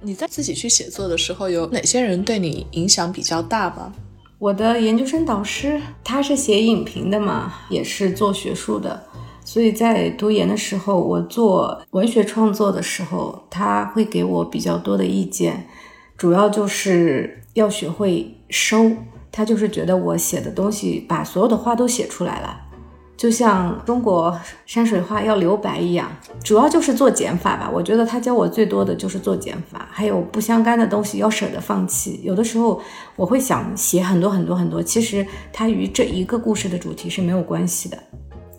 [0.00, 3.92] 你在自己去写作的时候，有哪些人对你影响比较大吗？
[4.38, 9.02] 我的研究生导师，他是写影评的嘛，也是做学术的，
[9.44, 15.68] 所以在读研的时候，我做文学创作的时候，他会给我比较多的意见，
[16.16, 18.90] 主要就是要学会收，
[19.30, 22.58] 他就是觉得我写的东西把所有的话都写出来了。
[23.20, 26.10] 就像中国山水画要留白一样，
[26.42, 27.70] 主要就是做减法吧。
[27.70, 32.18] 我觉得他教我最多的就是做减法，还有不相干的东西要舍得放弃。
[32.24, 32.80] 有的时候
[33.16, 37.98] 我会想写很多很多很多，其实它与这一个故事的主题是没有关系的。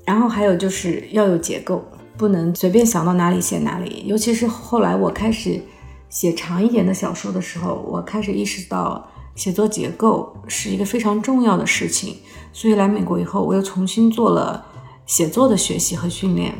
[0.05, 1.83] 然后还有就是要有结构，
[2.15, 4.03] 不能随便想到哪里写哪里。
[4.05, 5.59] 尤其是后来我开始
[6.07, 9.09] 写长一点的小说的时候，我开始意识到
[9.41, 12.17] 写作结构是一个非常重要的事情。
[12.53, 14.63] 所以来美国以后，我又重新做了
[15.07, 16.53] 写作的学习和训练。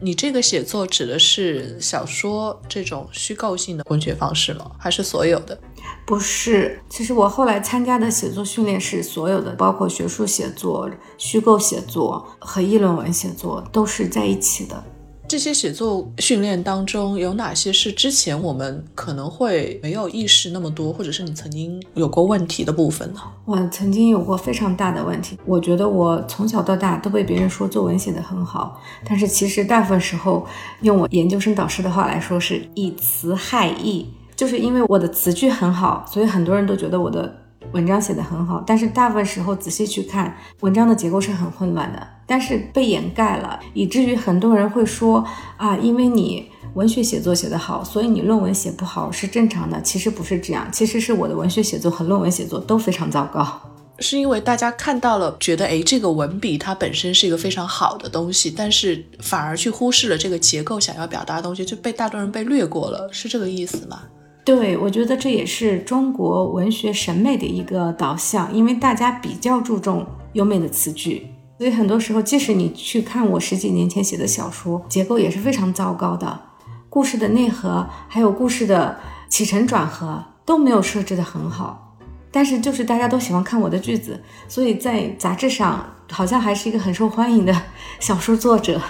[0.00, 4.70] 你这个写作指的是小说这种虚构性的文学方式吗？
[4.78, 5.60] 还是所有的？
[6.06, 10.88] 不是，其实我后来参加的写作训练是所有的，包括学术写作、
[11.18, 14.82] 虚构写作和议论文写作都是在一起的。
[15.28, 23.20] 这些写作训练当中有哪些是之前我们可能会没有意识那么多，或者是你曾经有过问题的部分呢？
[23.44, 25.38] 我曾经有过非常大的问题。
[25.44, 30.46] 我觉得我从小到大都被别人说作文写得很好，但是其实大部分时候，
[30.80, 37.30] 用我研究生导师的话来说，是以词害意，就是因为我的词句很好，所以很多人都觉得我的。
[37.72, 45.24] 文章写得很好，但是大部分时候仔细去看，文章的结构是很混乱的，但是被掩盖了，以至于很多人会说
[45.56, 49.80] 啊，因为你文学写作写得好，所以你论文写不好是正常的。
[49.80, 53.60] 其实不是这样，其实是我的文学写作和论文写作都非常糟糕，
[53.98, 64.02] 是因为大家看到了，觉得诶，这个文笔它本身是一个非常好的东西，但是反而去忽视了这个结构想要表达的东西，就被大多人被略过了，是这个意思吗？
[64.44, 71.26] 对，我觉得这也是中国文学审美的一个导向，因为大家比较注重优美的词句，
[71.58, 76.40] 所以很多时候，即使你去看我十几年前写的小说，结构也是非常糟糕的，
[76.88, 78.96] 故事的内核还有故事的
[79.28, 81.96] 起承转合都没有设置的很好，
[82.30, 87.62] 但是就是大家都喜欢看我的句子，所以在杂志上好像还是一个很受欢迎的
[87.98, 88.80] 小说作者。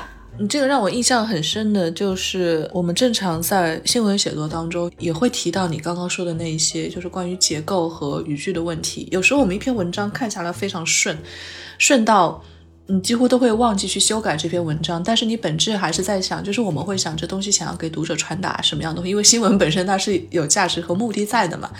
[0.40, 9.08] 你这个让我印象很深的就是，我们正常在新闻写作当中也会提到你刚刚说的那一些，就是关于结构和语句的问题。
[9.10, 11.18] 有时候我们一篇文章看下来非常顺，
[11.78, 12.40] 顺到
[12.88, 21.70] 你几乎都会忘记去修改这篇文章，但是你本质还是在想，就是我们会想这东西想要给读者传达什么样的东西，因为新闻本身它是有价值和目的在的嘛。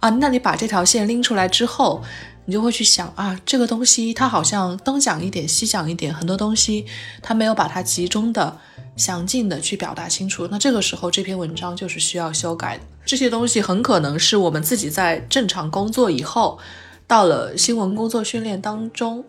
[0.00, 2.02] 啊，那你把这条线拎出来之后。
[2.44, 6.84] 你就会去想啊，这个东西它好像东讲一点，西讲一点，很多东西
[7.22, 8.58] 它没有把它集中的、
[8.96, 10.48] 详尽的去表达清楚。
[10.50, 12.82] 那这个时候这篇文章就是需要修改的。
[13.06, 16.58] 这些东西很可能是我们自己在正常工作以后，
[17.06, 19.24] 到了新闻工作训练当中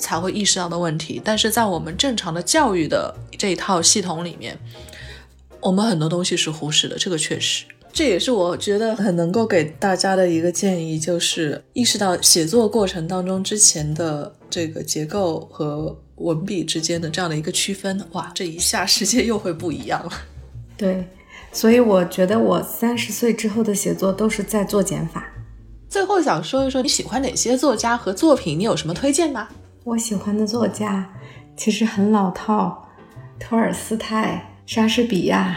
[0.00, 1.22] 才会意识到的问题。
[1.24, 4.58] 但是在我们正常的教育的这一套系统里面，
[5.60, 7.64] 我们很多东西是忽视的，这个确实。
[7.92, 20.12] 这也是我觉得很能够给大家的一个建议，就是意识到写作过程当中之前的这个结构和文笔之间的这样的一个区分，哇，这一下世界又会不一样了。
[20.76, 21.04] 对，
[21.52, 25.26] 所以我觉得我三十岁之后的写作都是在做减法。
[25.88, 29.48] 最后想说一说你喜欢哪些作家和作品，你有什么推荐吗？
[29.82, 31.10] 我喜欢的作家
[31.56, 32.86] 其实很老套，
[33.38, 35.56] 托尔斯泰、莎士比亚。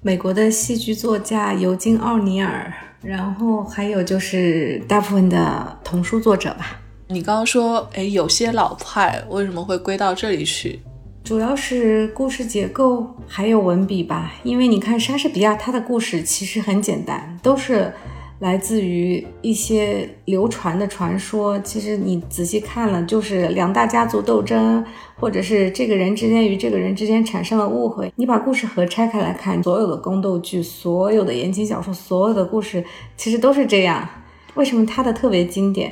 [0.00, 6.80] 美国的戏剧作家尤金·奥尼尔，然后还有就是大部分的童书作者吧。
[7.08, 10.80] 你刚刚说，哎，有些老派，为什么会归到这里去？
[11.22, 14.32] 主要是故事结构还有文笔吧。
[14.44, 17.92] 因为你看莎士比亚，他的故事其实很简单，都是。
[18.38, 24.84] 来自于一些流传的传说，其实你仔细看了，就是两大家族斗争，
[25.16, 28.12] 或者是这个人之间与这个人之间产生了误会。
[28.16, 32.84] 你把故事盒拆开来看，所有的宫斗剧、所有的言情小说、所有的故事，
[33.16, 34.08] 其实都是这样。
[34.54, 35.90] 为什么它的特别经典？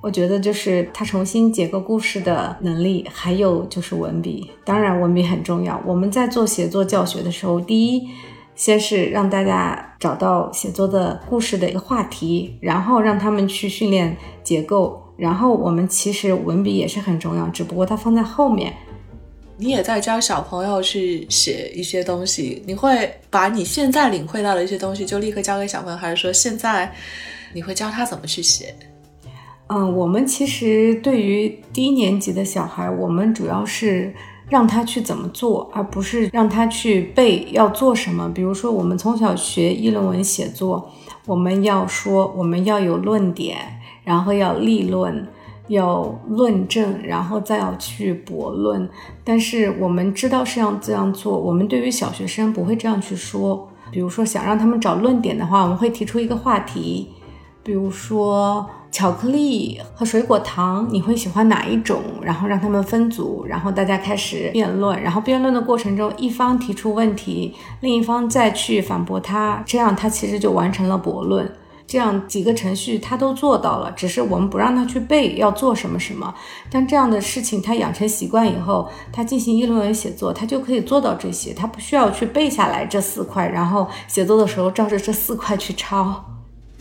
[0.00, 4.48] 我觉得就是他重新结构故事的能力，还有就是文笔。
[4.64, 5.82] 当然，文笔很重要。
[5.84, 8.08] 我们在做写作教学的时候，第一，
[8.58, 18.74] 先是让大家找到写作的故事的一个话题，然后让他们去训练结构，然后我们其实文笔也是很重要，只不过它放在后面。
[19.58, 26.92] 你也在教小朋友去写一些东西，你会把你现在领会到的一些东西就立刻教给小朋友，还是说现在
[27.54, 28.74] 你会教他怎么去写？
[29.68, 34.12] 嗯，我们其实对于低年级的小孩，我们主要是
[34.48, 38.30] 让他去怎么做，而不是让他去背要做什么。
[38.32, 40.90] 比如说，我们从小学议论文写作，
[41.26, 43.58] 我们要说我们要有论点，
[44.04, 45.26] 然后要立论，
[45.68, 48.88] 要论证，然后再要去驳论。
[49.22, 53.68] 但是我们知道是要这样做，我们对于小学生不会这样去说。
[53.90, 57.08] 比如说，想让他们找论点的话，我们会提出一个话题，
[57.62, 58.66] 比如说。
[58.90, 62.02] 巧克力和水果糖，你会喜欢哪一种？
[62.22, 65.00] 然后让他们分组，然后大家开始辩论。
[65.00, 71.50] 然后辩论的过程中，一方提出问题，另一方再去反驳他，这样他其实就完成了驳论。
[71.86, 76.34] 这样几个程序他都做到了，只是我们不让他去背要做什么什么。
[76.70, 86.24] 但这样的事情他养成习惯以后，他进行议论文写作，他就可以做到这些，他不需要去背下来这四块，然后写作的时候照着这四块去抄。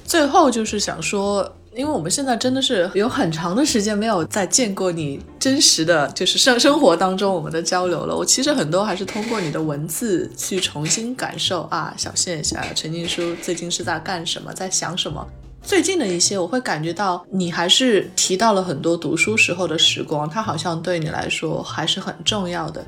[0.04, 1.54] 最后就是想说。
[1.78, 8.18] 因为我们现在真的是有很长的时间没有再见过你真实的就是生生活当中我们的交流了。
[8.18, 15.24] 我其实很多还是通过你的文字去重新感受啊，小线下陈静书最近是在干什么，在想什么。
[15.62, 22.84] 最近的一些我会感觉到你还是提到了很多读书时候的时光，它好像对你来说还是很重要的。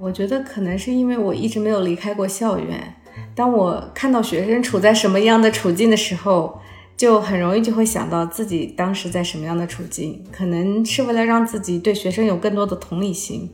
[0.00, 2.92] 我觉得可能是因为我一直没有离开过校园，
[3.36, 6.60] 当我看到学生处在什么样的处境的时候。
[6.96, 13.52] 就很容易就会想到自己当时在什么样的处境，可能是为了让自己对学生有更多的同理心。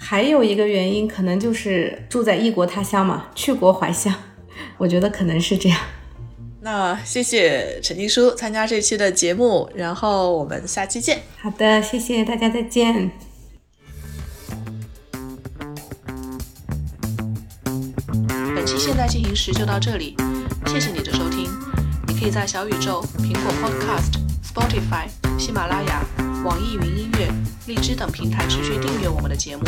[0.00, 4.14] 还有一个原因，可能就是住在异国他乡嘛，去国怀乡，
[4.78, 5.78] 我觉得可能是这样。
[6.60, 11.22] 那谢谢陈静书参加这期的节目，然后我们下期见。
[11.40, 13.10] 好的，谢谢大家，再见。
[18.54, 20.16] 本期现在进行时就到这里，
[20.66, 21.37] 谢谢你的收听。
[22.18, 25.06] 可以在小宇宙苹果 podcast spotify
[25.38, 26.04] 喜马拉雅
[26.44, 27.28] 网易云音乐
[27.66, 29.62] 荔枝等平台持续订阅我们的节目。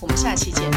[0.00, 0.70] 我们下期见。